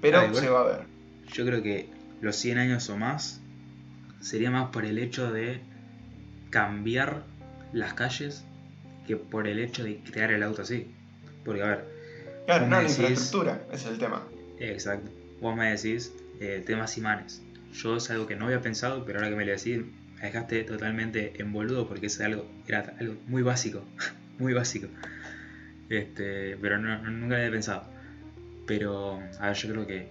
Pero 0.00 0.18
Ah, 0.20 0.26
igual. 0.26 0.42
se 0.42 0.50
va 0.50 0.60
a 0.60 0.64
ver. 0.64 0.86
Yo 1.32 1.44
creo 1.46 1.62
que 1.62 1.88
los 2.20 2.36
100 2.36 2.58
años 2.58 2.88
o 2.90 2.96
más 2.96 3.40
sería 4.20 4.50
más 4.50 4.70
por 4.70 4.84
el 4.84 4.98
hecho 4.98 5.32
de 5.32 5.60
cambiar 6.50 7.24
las 7.72 7.94
calles 7.94 8.44
que 9.06 9.16
por 9.16 9.46
el 9.48 9.58
hecho 9.58 9.84
de 9.84 9.98
crear 10.02 10.30
el 10.32 10.42
auto 10.42 10.62
así. 10.62 10.94
Porque, 11.44 11.62
a 11.62 11.66
ver, 11.66 11.84
Claro, 12.46 12.66
no, 12.66 12.76
la 12.76 12.82
decís- 12.82 12.98
infraestructura, 12.98 13.66
es 13.72 13.86
el 13.86 13.98
tema. 13.98 14.26
exacto, 14.58 15.10
vos 15.40 15.56
me 15.56 15.70
decís 15.70 16.12
eh, 16.40 16.62
temas 16.66 16.96
imanes. 16.98 17.42
Yo 17.72 17.96
es 17.96 18.10
algo 18.10 18.26
que 18.26 18.34
no 18.36 18.46
había 18.46 18.60
pensado, 18.60 19.04
pero 19.04 19.18
ahora 19.20 19.30
que 19.30 19.36
me 19.36 19.44
lo 19.44 19.52
decís, 19.52 19.78
me 19.78 20.26
dejaste 20.26 20.64
totalmente 20.64 21.40
en 21.40 21.52
boludo 21.52 21.86
porque 21.88 22.06
es 22.06 22.20
algo, 22.20 22.50
era 22.66 22.96
algo 22.98 23.14
muy 23.26 23.42
básico, 23.42 23.84
muy 24.38 24.52
básico. 24.52 24.88
Este, 25.88 26.56
pero 26.60 26.78
no, 26.78 26.98
nunca 27.10 27.34
lo 27.34 27.36
había 27.36 27.50
pensado. 27.50 27.89
Pero, 28.70 29.20
a 29.40 29.48
ver, 29.48 29.56
yo 29.56 29.72
creo 29.72 29.84
que 29.84 30.06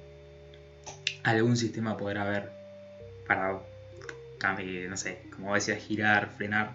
algún 1.23 1.55
sistema 1.55 1.95
podrá 1.95 2.23
haber 2.23 2.51
para, 3.25 3.57
cam- 4.37 4.89
no 4.89 4.97
sé, 4.97 5.21
como 5.33 5.55
decía, 5.55 5.77
girar, 5.77 6.29
frenar. 6.35 6.73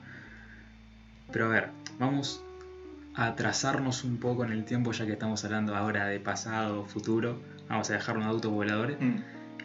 Pero 1.31 1.45
a 1.45 1.49
ver, 1.49 1.69
vamos 1.99 2.43
a 3.15 3.27
atrasarnos 3.27 4.03
un 4.03 4.17
poco 4.19 4.45
en 4.47 4.53
el 4.53 4.65
tiempo 4.65 4.93
ya 4.93 5.05
que 5.05 5.13
estamos 5.13 5.45
hablando 5.45 5.77
ahora 5.77 6.07
de 6.07 6.21
pasado, 6.21 6.87
futuro. 6.87 7.39
Vamos 7.69 7.91
a 7.91 7.93
dejar 7.93 8.17
unos 8.17 8.31
autos 8.31 8.51
voladores. 8.51 8.97
Mm. 8.99 9.17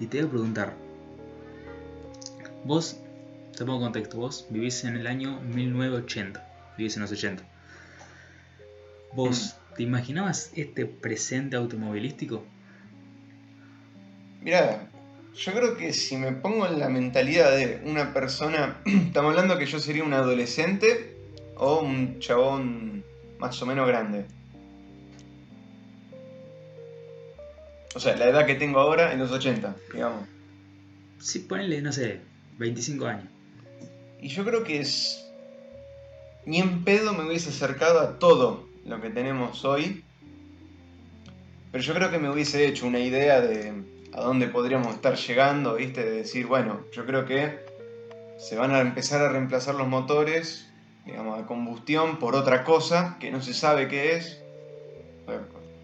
Y 0.02 0.08
te 0.08 0.18
voy 0.18 0.28
a 0.28 0.30
preguntar, 0.32 0.74
vos, 2.66 3.00
te 3.58 3.64
pongo 3.64 3.80
contexto, 3.80 4.18
vos 4.18 4.46
vivís 4.50 4.84
en 4.84 4.98
el 4.98 5.08
año 5.08 5.40
1980, 5.40 6.46
vivís 6.78 6.98
en 6.98 7.02
los 7.04 7.14
80. 7.14 7.44
¿Vos 9.14 9.56
te 9.80 9.84
imaginabas 9.84 10.52
este 10.58 10.86
presente 10.86 11.56
automovilístico? 11.56 12.44
Mira, 14.42 14.90
yo 15.34 15.54
creo 15.54 15.78
que 15.78 15.94
si 15.94 16.18
me 16.18 16.34
pongo 16.34 16.68
en 16.68 16.82
la 16.82 16.90
mentalidad 16.90 17.56
de 17.56 17.82
una 17.86 18.14
persona, 18.14 18.82
estamos 18.86 19.30
hablando 19.30 19.58
que 19.58 19.68
yo 19.68 19.80
sería 19.80 20.04
un 20.04 20.12
adolescente 20.12 21.16
o 21.56 21.80
un 21.80 22.20
chabón 22.20 23.06
más 23.40 23.62
o 23.62 23.66
menos 23.66 23.88
grande. 23.88 24.26
O 27.96 28.02
sea, 28.02 28.18
la 28.18 28.28
edad 28.28 28.46
que 28.46 28.56
tengo 28.56 28.82
ahora 28.82 29.14
en 29.14 29.20
los 29.20 29.32
80, 29.32 29.78
digamos. 29.94 30.28
Sí, 31.22 31.40
ponele, 31.40 31.82
no 31.82 31.94
sé, 31.94 32.20
25 32.58 33.06
años. 33.06 33.30
Y 34.22 34.28
yo 34.28 34.44
creo 34.44 34.66
que 34.66 34.82
es... 34.82 35.26
Ni 36.46 36.60
en 36.60 36.84
pedo 36.84 37.14
me 37.14 37.26
hubiese 37.26 37.48
acercado 37.48 38.02
a 38.02 38.20
todo 38.20 38.69
lo 38.90 39.00
que 39.00 39.10
tenemos 39.10 39.64
hoy. 39.64 40.04
Pero 41.72 41.84
yo 41.84 41.94
creo 41.94 42.10
que 42.10 42.18
me 42.18 42.30
hubiese 42.30 42.68
hecho 42.68 42.88
una 42.88 43.00
idea 43.00 43.40
de 43.40 43.72
a 44.12 44.22
dónde 44.22 44.48
podríamos 44.48 44.96
estar 44.96 45.16
llegando, 45.16 45.76
¿viste? 45.76 46.04
De 46.04 46.12
decir, 46.12 46.48
bueno, 46.48 46.82
yo 46.92 47.06
creo 47.06 47.26
que 47.26 47.60
se 48.40 48.58
van 48.58 48.72
a 48.72 48.80
empezar 48.80 49.22
a 49.22 49.30
reemplazar 49.30 49.76
los 49.76 49.88
motores, 49.88 50.68
digamos, 51.06 51.40
a 51.40 51.46
combustión 51.46 52.18
por 52.18 52.36
otra 52.36 52.64
cosa 52.64 53.18
que 53.20 53.30
no 53.30 53.42
se 53.42 53.54
sabe 53.54 53.88
qué 53.88 54.16
es. 54.16 54.42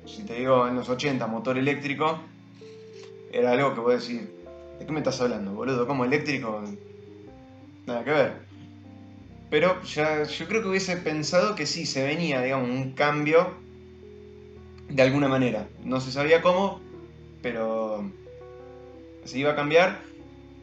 Si 0.08 0.24
te 0.24 0.36
digo 0.36 0.68
en 0.68 0.76
los 0.76 0.89
80 0.89 1.28
motor 1.28 1.58
eléctrico, 1.58 2.20
era 3.32 3.52
algo 3.52 3.76
que 3.76 3.80
voy 3.82 3.94
a 3.94 3.98
decir, 3.98 4.34
¿de 4.80 4.86
qué 4.86 4.91
me 4.91 5.00
estás 5.00 5.22
hablando, 5.22 5.52
boludo? 5.52 5.86
¿Cómo 5.86 6.06
eléctrico? 6.06 6.63
Nada 7.86 8.04
que 8.04 8.12
ver. 8.12 8.55
Pero 9.56 9.82
ya 9.84 10.24
yo 10.24 10.48
creo 10.50 10.62
que 10.62 10.68
hubiese 10.68 10.98
pensado 10.98 11.56
que 11.56 11.65
sí, 11.65 11.86
se 11.86 12.06
venía, 12.06 12.41
digamos, 12.41 12.70
un 12.70 12.91
cambio 12.91 13.54
de 14.89 15.02
alguna 15.02 15.30
manera. 15.30 15.70
No 15.82 16.02
se 16.02 16.12
sabía 16.12 16.41
cómo, 16.41 16.82
pero 17.41 18.12
se 19.24 19.39
iba 19.39 19.54
a 19.54 19.56
cambiar. 19.56 20.02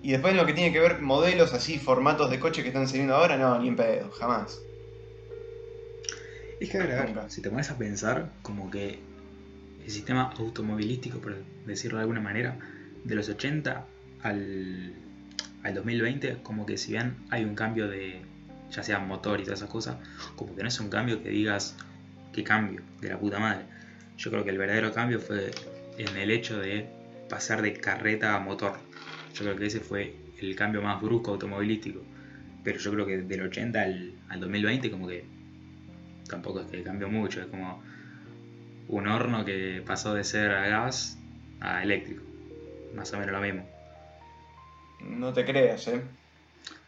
Y 0.02 0.10
después 0.10 0.32
en 0.32 0.36
lo 0.36 0.44
que 0.44 0.52
tiene 0.52 0.74
que 0.74 0.80
ver 0.80 1.00
modelos 1.00 1.54
así, 1.54 1.78
formatos 1.78 2.30
de 2.30 2.38
coche 2.38 2.60
que 2.60 2.68
están 2.68 2.86
saliendo 2.86 3.14
ahora, 3.14 3.38
no, 3.38 3.58
ni 3.58 3.68
en 3.68 3.76
pedo, 3.76 4.10
jamás. 4.10 4.60
Es 6.60 6.68
que 6.68 6.76
a 6.76 6.80
ver, 6.80 6.92
a 6.92 6.96
ver, 6.96 7.14
Nunca. 7.14 7.30
si 7.30 7.40
te 7.40 7.48
pones 7.48 7.70
a 7.70 7.78
pensar, 7.78 8.30
como 8.42 8.70
que 8.70 8.98
el 9.82 9.90
sistema 9.90 10.34
automovilístico, 10.36 11.18
por 11.18 11.42
decirlo 11.64 11.96
de 11.96 12.02
alguna 12.02 12.20
manera, 12.20 12.58
de 13.04 13.14
los 13.14 13.26
80 13.26 13.86
al, 14.20 14.92
al 15.62 15.74
2020, 15.74 16.42
como 16.42 16.66
que 16.66 16.76
si 16.76 16.92
bien 16.92 17.16
hay 17.30 17.44
un 17.44 17.54
cambio 17.54 17.88
de, 17.88 18.20
ya 18.72 18.82
sea 18.82 18.98
motor 18.98 19.40
y 19.40 19.44
todas 19.44 19.60
esas 19.60 19.70
cosas, 19.70 19.96
como 20.34 20.56
que 20.56 20.62
no 20.62 20.68
es 20.68 20.80
un 20.80 20.88
cambio 20.88 21.22
que 21.22 21.28
digas, 21.28 21.76
qué 22.32 22.42
cambio, 22.42 22.80
de 23.00 23.08
la 23.10 23.18
puta 23.18 23.38
madre. 23.38 23.64
Yo 24.16 24.30
creo 24.30 24.44
que 24.44 24.50
el 24.50 24.58
verdadero 24.58 24.92
cambio 24.92 25.20
fue 25.20 25.50
en 25.98 26.16
el 26.16 26.30
hecho 26.30 26.58
de 26.58 26.86
pasar 27.28 27.62
de 27.62 27.74
carreta 27.74 28.34
a 28.34 28.40
motor. 28.40 28.78
Yo 29.34 29.44
creo 29.44 29.56
que 29.56 29.66
ese 29.66 29.80
fue 29.80 30.16
el 30.40 30.56
cambio 30.56 30.82
más 30.82 31.00
brusco 31.00 31.32
automovilístico. 31.32 32.00
Pero 32.64 32.78
yo 32.78 32.92
creo 32.92 33.06
que 33.06 33.18
del 33.18 33.42
80 33.42 33.82
al, 33.82 34.14
al 34.28 34.40
2020 34.40 34.90
como 34.90 35.08
que 35.08 35.24
tampoco 36.28 36.60
es 36.60 36.66
que 36.66 36.82
cambió 36.82 37.08
mucho, 37.08 37.40
es 37.40 37.46
como 37.48 37.82
un 38.88 39.08
horno 39.08 39.44
que 39.44 39.82
pasó 39.84 40.14
de 40.14 40.24
ser 40.24 40.50
a 40.50 40.66
gas 40.68 41.18
a 41.60 41.82
eléctrico. 41.82 42.22
Más 42.94 43.12
o 43.12 43.18
menos 43.18 43.32
lo 43.32 43.40
mismo. 43.40 43.68
No 45.00 45.32
te 45.32 45.44
creas, 45.44 45.88
¿eh? 45.88 46.02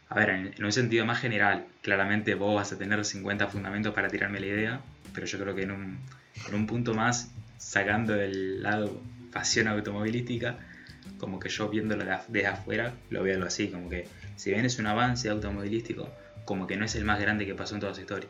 A 0.09 0.17
ver, 0.17 0.31
en, 0.31 0.64
un 0.64 0.73
sentido 0.73 1.07
más 1.07 1.21
general, 1.21 1.67
claramente 1.83 2.35
vos 2.35 2.55
vas 2.55 2.73
a 2.73 2.79
tener 2.79 3.05
50 3.05 3.49
fundamentos 3.49 3.95
para 3.95 4.09
tirarme 4.09 4.40
la 4.40 4.47
idea, 4.47 4.81
pero 5.14 5.27
yo 5.27 5.38
creo 5.38 5.55
que 5.55 5.62
en 5.62 5.71
un, 5.73 6.67
punto 6.67 6.95
más, 6.95 7.31
sacando 7.59 8.14
el 8.14 8.62
lado 8.62 9.01
pasión 9.33 9.69
automovilística, 9.69 10.59
como 11.19 11.40
que 11.40 11.49
yo 11.49 11.69
viéndolo 11.69 12.05
de- 12.05 12.19
desde 12.29 12.47
afuera, 12.47 12.95
lo 13.11 13.23
veo 13.23 13.45
así, 13.45 13.69
como 13.69 13.88
que 13.88 14.07
si 14.37 14.51
bien 14.51 14.64
es 14.64 14.79
un 14.79 14.87
avance 14.87 15.29
automovilístico, 15.29 16.09
como 16.45 16.67
que 16.67 16.77
no 16.77 16.85
es 16.85 16.95
el 16.95 17.05
más 17.05 17.21
grande 17.21 17.47
que 17.47 17.55
pasó 17.55 17.75
en 17.75 17.81
toda 17.81 17.95
su 17.95 18.03
historia. 18.03 18.29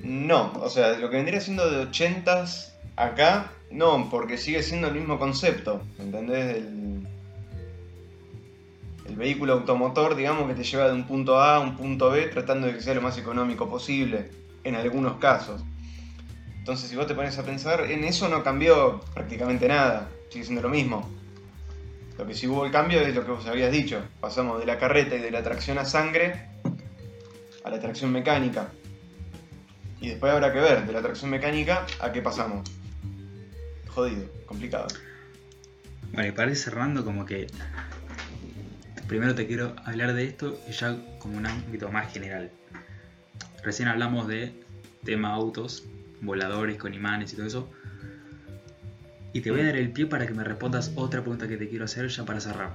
No, 0.00 0.52
o 0.54 0.68
sea, 0.68 0.98
lo 0.98 1.10
que 1.10 1.16
vendría 1.16 1.40
siendo 1.40 1.70
de 1.70 1.86
80s 1.86 2.72
acá, 2.96 3.52
no, 3.70 4.10
porque 4.10 4.36
sigue 4.36 4.62
siendo 4.62 4.88
el 4.88 4.94
mismo 4.94 5.18
concepto, 5.18 5.82
¿entendés? 5.98 6.56
El, 6.56 6.91
el 9.12 9.18
vehículo 9.18 9.52
automotor, 9.52 10.16
digamos, 10.16 10.48
que 10.48 10.54
te 10.54 10.64
lleva 10.64 10.86
de 10.86 10.94
un 10.94 11.04
punto 11.04 11.38
A 11.38 11.56
a 11.56 11.60
un 11.60 11.76
punto 11.76 12.10
B 12.10 12.28
tratando 12.28 12.66
de 12.66 12.72
que 12.72 12.80
sea 12.80 12.94
lo 12.94 13.02
más 13.02 13.18
económico 13.18 13.68
posible, 13.68 14.30
en 14.64 14.74
algunos 14.74 15.18
casos. 15.18 15.62
Entonces, 16.56 16.88
si 16.88 16.96
vos 16.96 17.06
te 17.06 17.14
pones 17.14 17.36
a 17.38 17.42
pensar, 17.42 17.90
en 17.90 18.04
eso 18.04 18.30
no 18.30 18.42
cambió 18.42 19.02
prácticamente 19.12 19.68
nada, 19.68 20.08
sigue 20.30 20.44
siendo 20.44 20.62
lo 20.62 20.70
mismo. 20.70 21.06
Lo 22.16 22.26
que 22.26 22.32
sí 22.32 22.46
hubo 22.46 22.64
el 22.64 22.72
cambio 22.72 23.00
es 23.00 23.14
lo 23.14 23.22
que 23.26 23.32
vos 23.32 23.46
habías 23.46 23.70
dicho, 23.70 24.02
pasamos 24.18 24.58
de 24.60 24.64
la 24.64 24.78
carreta 24.78 25.14
y 25.14 25.20
de 25.20 25.30
la 25.30 25.42
tracción 25.42 25.76
a 25.76 25.84
sangre 25.84 26.48
a 27.62 27.70
la 27.70 27.78
tracción 27.78 28.12
mecánica. 28.12 28.68
Y 30.00 30.08
después 30.08 30.32
habrá 30.32 30.54
que 30.54 30.60
ver, 30.60 30.86
de 30.86 30.92
la 30.92 31.02
tracción 31.02 31.30
mecánica, 31.30 31.86
¿a 32.00 32.10
qué 32.12 32.22
pasamos? 32.22 32.68
Jodido, 33.88 34.24
complicado. 34.46 34.86
Bueno, 36.12 36.50
y 36.50 36.56
cerrando, 36.56 37.04
como 37.04 37.24
que 37.24 37.46
primero 39.08 39.34
te 39.34 39.46
quiero 39.46 39.74
hablar 39.84 40.14
de 40.14 40.24
esto 40.24 40.58
y 40.68 40.72
ya 40.72 40.96
como 41.18 41.36
un 41.36 41.46
ámbito 41.46 41.90
más 41.90 42.12
general. 42.12 42.50
Recién 43.62 43.88
hablamos 43.88 44.26
de 44.28 44.52
tema 45.04 45.32
autos, 45.32 45.84
voladores 46.20 46.78
con 46.78 46.94
imanes 46.94 47.32
y 47.32 47.36
todo 47.36 47.46
eso. 47.46 47.70
Y 49.32 49.40
te 49.40 49.50
voy 49.50 49.60
a 49.60 49.66
dar 49.66 49.76
el 49.76 49.90
pie 49.90 50.06
para 50.06 50.26
que 50.26 50.34
me 50.34 50.44
respondas 50.44 50.92
otra 50.94 51.20
pregunta 51.20 51.48
que 51.48 51.56
te 51.56 51.68
quiero 51.68 51.84
hacer 51.84 52.08
ya 52.08 52.24
para 52.24 52.40
cerrar. 52.40 52.74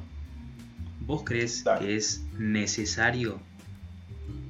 ¿Vos 1.02 1.24
crees 1.24 1.63
Dale. 1.63 1.86
que 1.86 1.96
es 1.96 2.24
necesario 2.38 3.40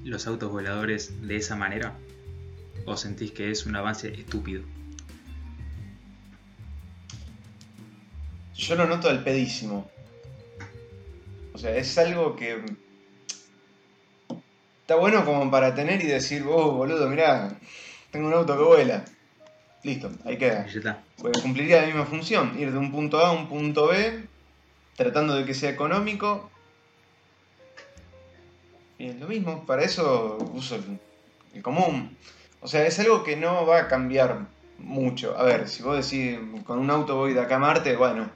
los 0.04 0.26
autos 0.26 0.52
voladores 0.52 1.28
de 1.28 1.36
esa 1.36 1.56
manera? 1.56 1.94
¿O 2.86 2.96
sentís 2.96 3.32
que 3.32 3.52
es 3.52 3.66
un 3.66 3.76
avance 3.76 4.14
estúpido? 4.14 4.64
Yo 8.56 8.76
lo 8.76 8.88
noto 8.88 9.10
al 9.10 9.24
pedísimo. 9.24 9.90
O 11.58 11.60
sea, 11.60 11.76
es 11.76 11.98
algo 11.98 12.36
que. 12.36 12.64
Está 14.82 14.96
bueno 14.96 15.26
como 15.26 15.50
para 15.50 15.74
tener 15.74 16.04
y 16.04 16.06
decir, 16.06 16.46
oh, 16.48 16.74
boludo, 16.74 17.10
mirá, 17.10 17.58
tengo 18.12 18.28
un 18.28 18.34
auto 18.36 18.56
que 18.56 18.64
vuela. 18.64 19.04
Listo, 19.82 20.12
ahí 20.24 20.38
queda. 20.38 20.68
Cumpliría 21.42 21.82
la 21.82 21.88
misma 21.88 22.06
función, 22.06 22.60
ir 22.60 22.72
de 22.72 22.78
un 22.78 22.92
punto 22.92 23.18
A 23.18 23.30
a 23.30 23.32
un 23.32 23.50
punto 23.50 23.88
B, 23.88 24.28
tratando 24.96 25.34
de 25.34 25.46
que 25.46 25.56
sea 25.56 25.72
económico. 25.72 26.48
Y 29.00 29.08
es 29.08 29.16
lo 29.16 29.28
mismo, 29.28 29.66
para 29.66 29.82
eso 29.82 30.38
uso 30.54 30.76
el, 30.76 31.00
el 31.56 31.64
común. 31.64 32.16
O 32.62 32.68
sea, 32.68 32.86
es 32.86 33.00
algo 33.00 33.24
que 33.24 33.36
no 33.36 33.66
va 33.66 33.80
a 33.80 33.88
cambiar 33.88 34.46
mucho. 34.78 35.36
A 35.36 35.42
ver, 35.42 35.68
si 35.68 35.82
vos 35.82 36.08
decís, 36.08 36.38
con 36.68 36.78
un 36.78 36.92
auto 36.92 37.16
voy 37.16 37.34
de 37.34 37.42
acá 37.42 37.56
a 37.56 37.60
Marte, 37.60 37.96
bueno, 37.96 38.30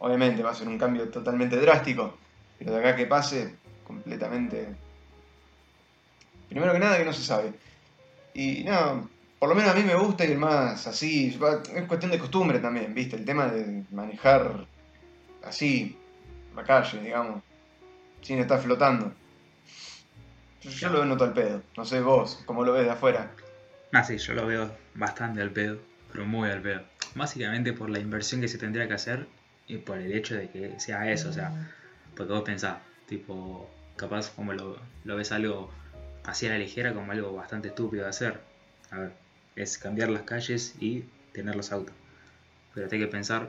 obviamente 0.00 0.42
va 0.42 0.50
a 0.50 0.54
ser 0.56 0.66
un 0.66 0.78
cambio 0.78 1.08
totalmente 1.10 1.54
drástico, 1.54 2.18
pero 2.60 2.72
de 2.72 2.78
acá 2.78 2.94
que 2.94 3.06
pase, 3.06 3.54
completamente... 3.84 4.68
Primero 6.50 6.72
que 6.72 6.78
nada 6.78 6.98
que 6.98 7.06
no 7.06 7.12
se 7.12 7.22
sabe. 7.22 7.52
Y 8.34 8.64
no, 8.64 9.08
por 9.38 9.48
lo 9.48 9.54
menos 9.54 9.70
a 9.70 9.74
mí 9.74 9.82
me 9.82 9.94
gusta 9.94 10.26
ir 10.26 10.36
más 10.36 10.86
así. 10.86 11.36
Es 11.74 11.84
cuestión 11.86 12.10
de 12.10 12.18
costumbre 12.18 12.58
también, 12.58 12.92
¿viste? 12.94 13.16
El 13.16 13.24
tema 13.24 13.46
de 13.46 13.84
manejar 13.90 14.66
así, 15.42 15.96
la 16.54 16.62
calle, 16.62 17.00
digamos, 17.00 17.42
sin 18.20 18.38
estar 18.38 18.60
flotando. 18.60 19.14
Yo, 20.60 20.70
yo 20.70 20.90
lo 20.90 21.04
noto 21.06 21.24
al 21.24 21.32
pedo. 21.32 21.62
No 21.78 21.86
sé 21.86 22.00
vos, 22.00 22.42
cómo 22.44 22.62
lo 22.62 22.74
ves 22.74 22.84
de 22.84 22.90
afuera. 22.90 23.30
Ah, 23.92 24.04
sí, 24.04 24.18
yo 24.18 24.34
lo 24.34 24.46
veo 24.46 24.70
bastante 24.94 25.40
al 25.40 25.50
pedo, 25.50 25.78
pero 26.12 26.26
muy 26.26 26.50
al 26.50 26.60
pedo. 26.60 26.82
Básicamente 27.14 27.72
por 27.72 27.88
la 27.88 28.00
inversión 28.00 28.42
que 28.42 28.48
se 28.48 28.58
tendría 28.58 28.86
que 28.86 28.94
hacer 28.94 29.26
y 29.66 29.78
por 29.78 29.98
el 29.98 30.12
hecho 30.12 30.34
de 30.34 30.50
que 30.50 30.78
sea 30.78 31.10
eso, 31.10 31.30
o 31.30 31.32
sea, 31.32 31.72
porque 32.20 32.34
vos 32.34 32.42
pensás, 32.42 32.76
tipo, 33.06 33.66
capaz 33.96 34.28
como 34.28 34.52
lo, 34.52 34.76
lo 35.04 35.16
ves 35.16 35.32
algo 35.32 35.70
así 36.22 36.46
a 36.46 36.50
la 36.50 36.58
ligera, 36.58 36.92
como 36.92 37.10
algo 37.12 37.32
bastante 37.32 37.68
estúpido 37.68 38.02
de 38.02 38.10
hacer. 38.10 38.38
A 38.90 38.98
ver, 38.98 39.12
es 39.56 39.78
cambiar 39.78 40.10
las 40.10 40.24
calles 40.24 40.74
y 40.78 41.06
tener 41.32 41.56
los 41.56 41.72
autos. 41.72 41.94
Pero 42.74 42.88
hay 42.92 42.98
que 42.98 43.06
pensar 43.06 43.48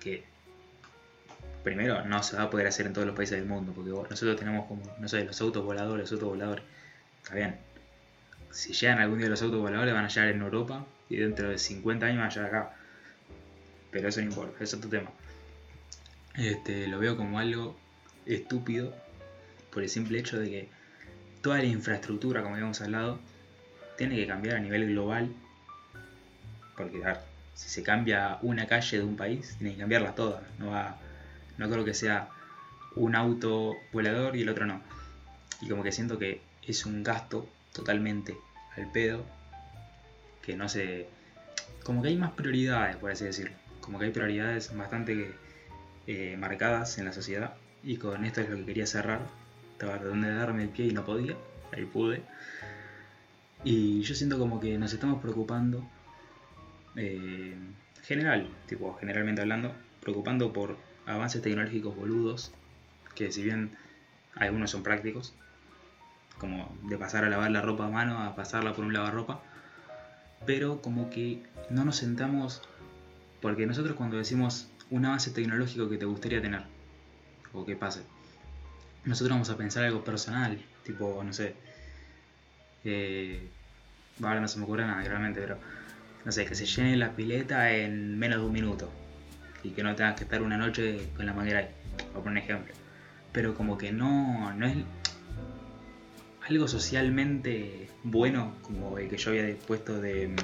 que 0.00 0.24
primero 1.62 2.02
no 2.06 2.22
se 2.22 2.34
va 2.34 2.44
a 2.44 2.50
poder 2.50 2.66
hacer 2.66 2.86
en 2.86 2.94
todos 2.94 3.06
los 3.06 3.14
países 3.14 3.36
del 3.36 3.46
mundo, 3.46 3.74
porque 3.74 3.90
nosotros 3.90 4.38
tenemos 4.38 4.66
como, 4.68 4.82
no 4.98 5.06
sé, 5.06 5.22
los 5.26 5.38
autos 5.42 5.62
voladores, 5.62 6.04
los 6.04 6.12
autos 6.12 6.30
voladores. 6.30 6.64
Está 7.22 7.34
bien, 7.34 7.58
si 8.52 8.72
llegan 8.72 9.00
algún 9.00 9.18
día 9.18 9.28
los 9.28 9.42
autos 9.42 9.60
voladores 9.60 9.92
van 9.92 10.06
a 10.06 10.08
llegar 10.08 10.30
en 10.30 10.40
Europa 10.40 10.86
y 11.10 11.16
dentro 11.16 11.50
de 11.50 11.58
50 11.58 12.06
años 12.06 12.20
van 12.20 12.28
a 12.28 12.30
llegar 12.30 12.46
acá. 12.46 12.74
Pero 13.90 14.08
eso 14.08 14.22
no 14.22 14.28
importa, 14.28 14.64
es 14.64 14.72
otro 14.72 14.88
tema. 14.88 15.10
Este, 16.34 16.86
lo 16.88 16.98
veo 16.98 17.16
como 17.16 17.38
algo 17.38 17.76
estúpido 18.26 18.94
por 19.72 19.82
el 19.82 19.88
simple 19.88 20.18
hecho 20.18 20.38
de 20.38 20.50
que 20.50 20.68
toda 21.40 21.58
la 21.58 21.64
infraestructura, 21.64 22.42
como 22.42 22.54
habíamos 22.54 22.80
hablado, 22.80 23.18
tiene 23.96 24.16
que 24.16 24.26
cambiar 24.26 24.56
a 24.56 24.60
nivel 24.60 24.88
global. 24.88 25.32
Porque, 26.76 27.02
a 27.04 27.06
ver, 27.06 27.20
si 27.54 27.68
se 27.68 27.82
cambia 27.82 28.38
una 28.42 28.66
calle 28.66 28.98
de 28.98 29.04
un 29.04 29.16
país, 29.16 29.56
tiene 29.58 29.74
que 29.74 29.80
cambiarlas 29.80 30.14
todas. 30.14 30.42
No, 30.58 30.70
va, 30.70 30.98
no 31.58 31.68
creo 31.70 31.84
que 31.84 31.94
sea 31.94 32.28
un 32.96 33.14
auto 33.14 33.76
volador 33.92 34.36
y 34.36 34.42
el 34.42 34.48
otro 34.48 34.66
no. 34.66 34.80
Y 35.60 35.68
como 35.68 35.82
que 35.82 35.92
siento 35.92 36.18
que 36.18 36.40
es 36.66 36.86
un 36.86 37.02
gasto 37.02 37.48
totalmente 37.72 38.36
al 38.76 38.90
pedo. 38.90 39.24
Que 40.42 40.56
no 40.56 40.68
se. 40.68 41.08
Como 41.84 42.02
que 42.02 42.08
hay 42.08 42.16
más 42.16 42.32
prioridades, 42.32 42.96
por 42.96 43.10
así 43.10 43.24
decirlo. 43.24 43.56
Como 43.80 43.98
que 43.98 44.06
hay 44.06 44.10
prioridades 44.10 44.76
bastante 44.76 45.32
eh, 46.06 46.36
marcadas 46.38 46.98
en 46.98 47.04
la 47.04 47.12
sociedad. 47.12 47.54
Y 47.82 47.96
con 47.96 48.24
esto 48.24 48.40
es 48.40 48.48
lo 48.48 48.56
que 48.56 48.64
quería 48.66 48.86
cerrar. 48.86 49.20
Estaba 49.72 49.98
tratando 49.98 50.26
de 50.26 50.34
darme 50.34 50.62
el 50.64 50.68
pie 50.68 50.86
y 50.86 50.92
no 50.92 51.04
podía. 51.04 51.36
Ahí 51.72 51.84
pude. 51.84 52.22
Y 53.64 54.02
yo 54.02 54.14
siento 54.14 54.38
como 54.38 54.60
que 54.60 54.78
nos 54.78 54.92
estamos 54.92 55.20
preocupando. 55.20 55.84
eh, 56.96 57.56
general, 58.02 58.48
tipo, 58.66 58.94
generalmente 58.94 59.40
hablando, 59.40 59.72
preocupando 60.00 60.52
por 60.52 60.76
avances 61.06 61.42
tecnológicos 61.42 61.96
boludos. 61.96 62.52
Que 63.14 63.30
si 63.32 63.42
bien 63.42 63.76
algunos 64.34 64.70
son 64.70 64.82
prácticos, 64.82 65.34
como 66.38 66.76
de 66.88 66.98
pasar 66.98 67.24
a 67.24 67.28
lavar 67.30 67.50
la 67.50 67.62
ropa 67.62 67.86
a 67.86 67.90
mano 67.90 68.18
a 68.18 68.34
pasarla 68.34 68.72
por 68.74 68.84
un 68.84 68.92
lavarropa, 68.92 69.42
pero 70.46 70.82
como 70.82 71.10
que 71.10 71.42
no 71.70 71.84
nos 71.84 71.96
sentamos, 71.96 72.62
porque 73.40 73.66
nosotros 73.66 73.96
cuando 73.96 74.16
decimos 74.16 74.68
un 74.90 75.04
avance 75.04 75.30
tecnológico 75.30 75.88
que 75.88 75.98
te 75.98 76.04
gustaría 76.04 76.42
tener, 76.42 76.62
o 77.52 77.64
que 77.64 77.76
pase, 77.76 78.02
nosotros 79.04 79.34
vamos 79.34 79.50
a 79.50 79.56
pensar 79.56 79.84
algo 79.84 80.04
personal, 80.04 80.58
tipo, 80.84 81.22
no 81.24 81.32
sé, 81.32 81.54
eh, 82.84 83.48
ahora 84.22 84.40
no 84.40 84.48
se 84.48 84.58
me 84.58 84.64
ocurre 84.64 84.86
nada, 84.86 85.02
realmente, 85.02 85.40
pero 85.40 85.58
no 86.24 86.32
sé, 86.32 86.46
que 86.46 86.54
se 86.54 86.66
llene 86.66 86.96
la 86.96 87.14
pileta 87.16 87.72
en 87.72 88.18
menos 88.18 88.40
de 88.40 88.46
un 88.46 88.52
minuto 88.52 88.90
y 89.62 89.70
que 89.70 89.82
no 89.82 89.94
tengas 89.94 90.16
que 90.16 90.24
estar 90.24 90.42
una 90.42 90.56
noche 90.56 91.08
con 91.16 91.26
la 91.26 91.32
manguera 91.32 91.60
ahí, 91.60 91.68
por 92.12 92.26
un 92.26 92.36
ejemplo. 92.36 92.72
Pero 93.32 93.54
como 93.54 93.78
que 93.78 93.92
no, 93.92 94.52
no 94.54 94.66
es 94.66 94.76
algo 96.48 96.68
socialmente 96.68 97.88
bueno, 98.04 98.54
como 98.62 98.98
el 98.98 99.08
que 99.08 99.16
yo 99.16 99.30
había 99.30 99.56
puesto 99.56 100.00
de, 100.00 100.34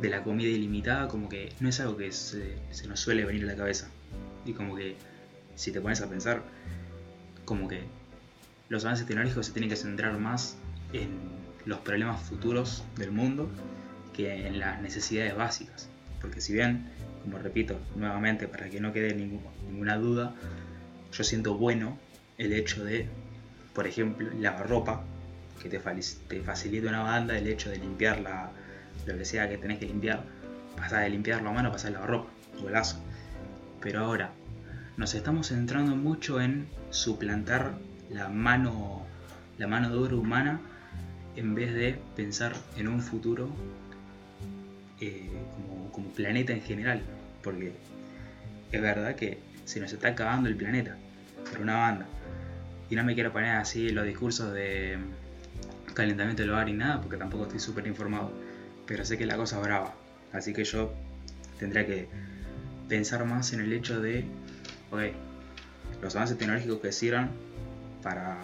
de 0.00 0.08
la 0.08 0.22
comida 0.22 0.48
ilimitada 0.48 1.08
como 1.08 1.28
que 1.28 1.52
no 1.60 1.68
es 1.68 1.78
algo 1.80 1.96
que 1.96 2.12
se, 2.12 2.56
se 2.70 2.86
nos 2.88 3.00
suele 3.00 3.24
venir 3.24 3.44
a 3.44 3.46
la 3.46 3.56
cabeza. 3.56 3.88
Y 4.44 4.52
como 4.52 4.76
que 4.76 4.96
si 5.56 5.72
te 5.72 5.80
pones 5.80 6.00
a 6.00 6.08
pensar, 6.08 6.42
como 7.44 7.66
que 7.66 7.82
los 8.68 8.84
avances 8.84 9.06
tecnológicos 9.06 9.46
se 9.46 9.52
tienen 9.52 9.70
que 9.70 9.76
centrar 9.76 10.16
más 10.18 10.56
en 10.92 11.10
los 11.64 11.80
problemas 11.80 12.22
futuros 12.22 12.84
del 12.96 13.10
mundo 13.10 13.48
que 14.14 14.46
en 14.46 14.58
las 14.60 14.80
necesidades 14.80 15.36
básicas. 15.36 15.88
Porque 16.20 16.40
si 16.40 16.52
bien, 16.52 16.88
como 17.22 17.38
repito 17.38 17.78
nuevamente 17.96 18.48
para 18.48 18.68
que 18.68 18.80
no 18.80 18.92
quede 18.92 19.14
ninguna 19.14 19.96
duda, 19.96 20.34
yo 21.12 21.24
siento 21.24 21.56
bueno 21.56 21.98
el 22.38 22.52
hecho 22.52 22.84
de, 22.84 23.08
por 23.74 23.86
ejemplo, 23.86 24.28
lavar 24.38 24.68
ropa, 24.68 25.04
que 25.62 25.68
te, 25.68 25.80
te 26.28 26.42
facilita 26.42 26.88
una 26.88 27.02
banda 27.02 27.36
el 27.36 27.46
hecho 27.46 27.70
de 27.70 27.78
limpiar 27.78 28.20
la, 28.20 28.50
lo 29.06 29.16
que 29.16 29.24
sea 29.24 29.48
que 29.48 29.58
tenés 29.58 29.78
que 29.78 29.86
limpiar, 29.86 30.22
pasar 30.76 31.02
de 31.02 31.10
limpiarlo 31.10 31.50
a 31.50 31.52
mano, 31.52 31.72
pasar 31.72 31.90
a 31.90 31.94
lavar 31.94 32.10
ropa, 32.10 32.30
golazo. 32.60 32.98
Pero 33.80 34.00
ahora, 34.00 34.30
nos 34.96 35.14
estamos 35.14 35.48
centrando 35.48 35.94
mucho 35.94 36.40
en 36.40 36.68
suplantar 36.90 37.74
la 38.10 38.28
mano, 38.28 39.04
la 39.58 39.66
mano 39.66 39.90
de 39.90 39.96
obra 39.96 40.16
humana 40.16 40.60
en 41.36 41.54
vez 41.54 41.74
de 41.74 41.98
pensar 42.16 42.54
en 42.76 42.88
un 42.88 43.00
futuro 43.00 43.48
eh, 45.00 45.28
como, 45.92 46.10
planeta 46.10 46.52
en 46.52 46.62
general. 46.62 47.02
Porque 47.42 47.72
es 48.72 48.80
verdad 48.80 49.14
que 49.14 49.38
se 49.64 49.80
nos 49.80 49.92
está 49.92 50.08
acabando 50.08 50.48
el 50.48 50.56
planeta 50.56 50.96
por 51.50 51.60
una 51.60 51.76
banda. 51.76 52.06
Y 52.88 52.96
no 52.96 53.04
me 53.04 53.14
quiero 53.14 53.32
poner 53.32 53.56
así 53.56 53.90
los 53.90 54.06
discursos 54.06 54.54
de 54.54 54.96
calentamiento 55.92 56.42
del 56.42 56.50
hogar 56.52 56.68
y 56.68 56.72
nada, 56.72 57.00
porque 57.00 57.16
tampoco 57.16 57.44
estoy 57.44 57.60
súper 57.60 57.86
informado. 57.86 58.32
Pero 58.86 59.04
sé 59.04 59.18
que 59.18 59.26
la 59.26 59.36
cosa 59.36 59.56
es 59.56 59.62
brava. 59.62 59.94
Así 60.32 60.54
que 60.54 60.64
yo 60.64 60.94
tendría 61.58 61.86
que 61.86 62.08
pensar 62.88 63.24
más 63.24 63.52
en 63.52 63.60
el 63.60 63.72
hecho 63.72 64.00
de, 64.00 64.24
ok, 64.90 65.00
los 66.02 66.14
avances 66.16 66.38
tecnológicos 66.38 66.80
que 66.80 66.92
sirvan 66.92 67.30
para, 68.02 68.38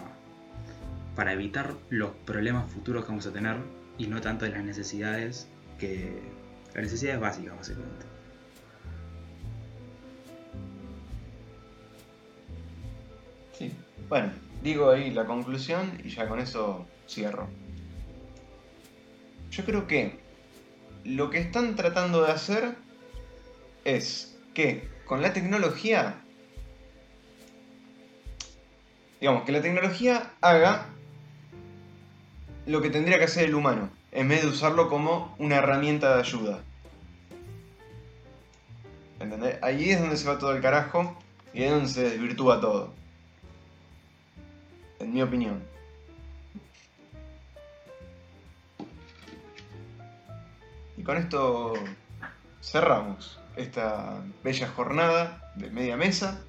para 1.15 1.33
evitar 1.33 1.75
los 1.91 2.11
problemas 2.25 2.71
futuros 2.71 3.05
que 3.05 3.11
vamos 3.11 3.27
a 3.27 3.33
tener 3.33 3.57
y 3.99 4.07
no 4.07 4.21
tanto 4.21 4.45
de 4.45 4.53
las 4.53 4.65
necesidades 4.65 5.49
que 5.79 6.21
las 6.75 6.85
necesidades 6.85 7.21
básicas 7.21 7.57
básicamente. 7.57 8.07
Sí. 13.59 13.73
Bueno 14.09 14.53
digo 14.63 14.91
ahí 14.91 15.11
la 15.11 15.27
conclusión 15.27 16.01
y 16.05 16.09
ya 16.09 16.29
con 16.29 16.39
eso 16.39 16.87
cierro. 17.09 17.49
Yo 19.51 19.65
creo 19.65 19.87
que 19.87 20.19
lo 21.05 21.31
que 21.31 21.39
están 21.39 21.77
tratando 21.77 22.25
de 22.25 22.33
hacer 22.33 22.75
es 23.85 24.39
que 24.55 24.89
con 25.05 25.21
la 25.21 25.33
tecnología 25.33 26.22
digamos, 29.23 29.45
que 29.45 29.53
la 29.53 29.63
tecnología 29.63 30.33
haga 30.41 30.87
lo 32.67 32.83
que 32.83 32.91
tendría 32.91 33.19
que 33.19 33.27
hacer 33.27 33.45
el 33.45 33.55
humano, 33.55 33.89
en 34.11 34.27
vez 34.27 34.43
de 34.43 34.49
usarlo 34.49 34.89
como 34.89 35.37
una 35.39 35.59
herramienta 35.59 36.17
de 36.17 36.21
ayuda. 36.23 36.59
¿Entendés? 39.21 39.63
Ahí 39.63 39.91
es 39.91 40.01
donde 40.01 40.17
se 40.17 40.29
va 40.29 40.41
todo 40.41 40.53
el 40.53 40.61
carajo 40.61 41.17
y 41.55 41.63
es 41.63 41.71
donde 41.71 41.89
se 41.89 42.03
desvirtúa 42.03 42.61
todo. 42.61 42.93
En 44.99 45.15
mi 45.15 45.23
opinión. 45.23 45.63
Y 50.97 51.03
con 51.05 51.17
esto 51.17 51.75
cerramos 52.61 53.39
esta 53.55 54.21
bella 54.43 54.67
jornada 54.67 55.53
de 55.55 55.71
media 55.71 55.97
mesa. 55.97 56.43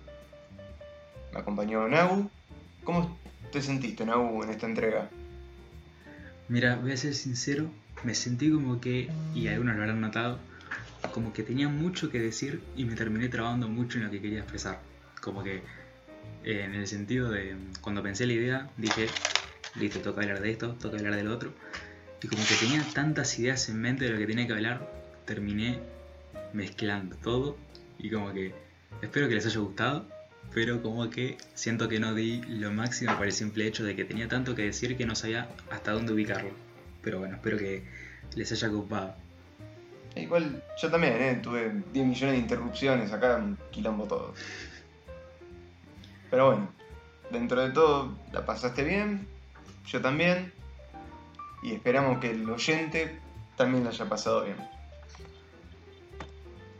Me 1.32 1.40
acompañó 1.40 1.88
Nagu. 1.88 2.32
¿Cómo 2.84 3.18
te 3.52 3.62
sentiste, 3.62 4.06
Nau, 4.06 4.44
en 4.44 4.50
esta 4.50 4.66
entrega? 4.66 5.10
Mira, 6.50 6.76
voy 6.76 6.92
a 6.92 6.98
ser 6.98 7.14
sincero, 7.14 7.70
me 8.04 8.14
sentí 8.14 8.52
como 8.52 8.82
que, 8.82 9.10
y 9.34 9.48
algunos 9.48 9.76
lo 9.76 9.84
habrán 9.84 10.02
notado, 10.02 10.38
como 11.14 11.32
que 11.32 11.44
tenía 11.44 11.70
mucho 11.70 12.10
que 12.10 12.20
decir 12.20 12.62
y 12.76 12.84
me 12.84 12.96
terminé 12.96 13.30
trabando 13.30 13.70
mucho 13.70 13.98
en 13.98 14.06
lo 14.06 14.12
que 14.12 14.22
quería 14.22 14.40
expresar. 14.40 14.82
Como 15.22 15.44
que 15.44 15.64
eh, 16.44 16.64
en 16.66 16.76
el 16.76 16.88
sentido 16.88 17.32
de 17.32 17.56
cuando 17.80 18.04
pensé 18.04 18.26
la 18.26 18.34
idea, 18.34 18.70
dije, 18.76 19.08
listo, 19.80 20.00
toca 20.02 20.22
hablar 20.22 20.42
de 20.42 20.52
esto, 20.52 20.74
toca 20.74 20.98
hablar 20.98 21.16
del 21.16 21.30
otro. 21.30 21.54
Y 22.22 22.28
como 22.28 22.46
que 22.46 22.56
tenía 22.56 22.86
tantas 22.94 23.40
ideas 23.40 23.70
en 23.70 23.80
mente 23.80 24.06
de 24.06 24.12
lo 24.12 24.18
que 24.18 24.28
tenía 24.28 24.48
que 24.48 24.54
hablar, 24.54 24.90
terminé 25.26 25.80
mezclando 26.52 27.16
todo 27.16 27.58
y 27.98 28.10
como 28.12 28.34
que 28.34 28.54
espero 29.02 29.30
que 29.30 29.36
les 29.36 29.46
haya 29.46 29.60
gustado 29.60 30.08
pero 30.54 30.82
como 30.82 31.10
que 31.10 31.38
siento 31.56 31.88
que 31.90 32.00
no 32.00 32.14
di 32.14 32.42
lo 32.44 32.72
máximo 32.72 33.16
por 33.18 33.26
el 33.26 33.34
simple 33.34 33.68
hecho 33.68 33.84
de 33.84 33.96
que 33.96 34.06
tenía 34.06 34.28
tanto 34.28 34.56
que 34.56 34.64
decir 34.64 34.96
que 34.96 35.06
no 35.06 35.16
sabía 35.16 35.50
hasta 35.72 35.92
dónde 35.92 36.14
ubicarlo. 36.14 36.52
Pero 37.02 37.20
bueno, 37.20 37.36
espero 37.36 37.58
que 37.58 37.84
les 38.36 38.52
haya 38.52 38.70
ocupado. 38.70 39.16
Igual 40.16 40.64
yo 40.80 40.92
también, 40.92 41.14
¿eh? 41.22 41.40
tuve 41.42 41.72
10 41.92 42.06
millones 42.06 42.36
de 42.36 42.42
interrupciones, 42.42 43.12
acá 43.12 43.44
quilombo 43.72 44.06
todo. 44.06 44.34
Pero 46.30 46.48
bueno, 46.48 46.70
dentro 47.32 47.62
de 47.62 47.72
todo 47.72 48.16
la 48.32 48.46
pasaste 48.46 48.84
bien, 48.84 49.28
yo 49.88 50.02
también, 50.02 50.54
y 51.64 51.74
esperamos 51.74 52.20
que 52.20 52.32
el 52.32 52.48
oyente 52.48 53.20
también 53.58 53.84
la 53.84 53.90
haya 53.90 54.06
pasado 54.08 54.44
bien. 54.44 54.58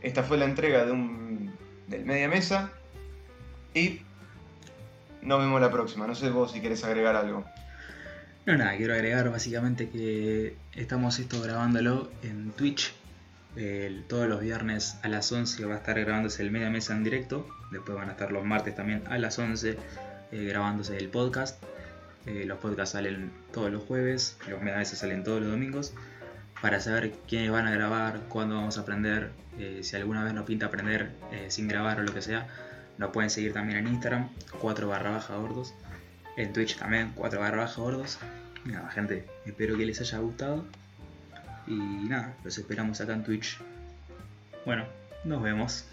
Esta 0.00 0.22
fue 0.22 0.36
la 0.36 0.44
entrega 0.44 0.84
de 0.84 0.92
un, 0.92 1.52
del 1.88 2.04
Media 2.04 2.28
Mesa. 2.28 2.70
Y 3.74 4.00
nos 5.22 5.40
vemos 5.40 5.60
la 5.60 5.70
próxima. 5.70 6.06
No 6.06 6.14
sé 6.14 6.30
vos 6.30 6.52
si 6.52 6.60
querés 6.60 6.84
agregar 6.84 7.16
algo. 7.16 7.44
No, 8.46 8.56
nada, 8.56 8.76
quiero 8.76 8.94
agregar 8.94 9.30
básicamente 9.30 9.88
que 9.88 10.56
estamos 10.74 11.18
esto 11.18 11.40
grabándolo 11.40 12.10
en 12.22 12.52
Twitch. 12.52 12.92
todos 14.08 14.28
los 14.28 14.40
viernes 14.40 14.98
a 15.02 15.08
las 15.08 15.30
11 15.32 15.64
va 15.64 15.74
a 15.74 15.78
estar 15.78 15.98
grabándose 15.98 16.42
el 16.42 16.50
media 16.50 16.70
mesa 16.70 16.94
en 16.94 17.04
directo. 17.04 17.48
Después 17.72 17.96
van 17.96 18.08
a 18.08 18.12
estar 18.12 18.30
los 18.32 18.44
martes 18.44 18.74
también 18.74 19.02
a 19.08 19.18
las 19.18 19.38
11 19.38 19.78
eh, 20.32 20.44
grabándose 20.44 20.96
el 20.96 21.08
podcast. 21.08 21.62
Eh, 22.26 22.44
los 22.46 22.58
podcasts 22.58 22.92
salen 22.92 23.30
todos 23.52 23.70
los 23.72 23.82
jueves, 23.82 24.36
los 24.48 24.60
media 24.60 24.78
mesas 24.78 24.98
salen 24.98 25.24
todos 25.24 25.40
los 25.40 25.50
domingos. 25.50 25.94
Para 26.60 26.80
saber 26.80 27.12
quiénes 27.28 27.50
van 27.50 27.66
a 27.66 27.70
grabar, 27.70 28.20
cuándo 28.28 28.56
vamos 28.56 28.78
a 28.78 28.82
aprender, 28.82 29.30
eh, 29.58 29.80
si 29.82 29.96
alguna 29.96 30.22
vez 30.24 30.34
nos 30.34 30.44
pinta 30.44 30.66
aprender 30.66 31.12
sin 31.48 31.68
grabar 31.68 32.00
o 32.00 32.02
lo 32.02 32.12
que 32.14 32.22
sea, 32.22 32.46
nos 32.98 33.10
pueden 33.10 33.30
seguir 33.30 33.52
también 33.52 33.78
en 33.78 33.88
Instagram, 33.88 34.28
4 34.60 34.88
barra 34.88 35.10
baja 35.10 35.36
gordos. 35.36 35.74
En 36.36 36.52
Twitch 36.52 36.76
también, 36.76 37.12
4 37.14 37.40
barra 37.40 37.58
baja 37.58 37.80
gordos. 37.80 38.18
Nada, 38.64 38.90
gente, 38.90 39.26
espero 39.44 39.76
que 39.76 39.86
les 39.86 40.00
haya 40.00 40.18
gustado. 40.18 40.64
Y 41.66 41.74
nada, 41.74 42.34
los 42.44 42.56
esperamos 42.58 43.00
acá 43.00 43.12
en 43.14 43.24
Twitch. 43.24 43.58
Bueno, 44.64 44.86
nos 45.24 45.42
vemos. 45.42 45.84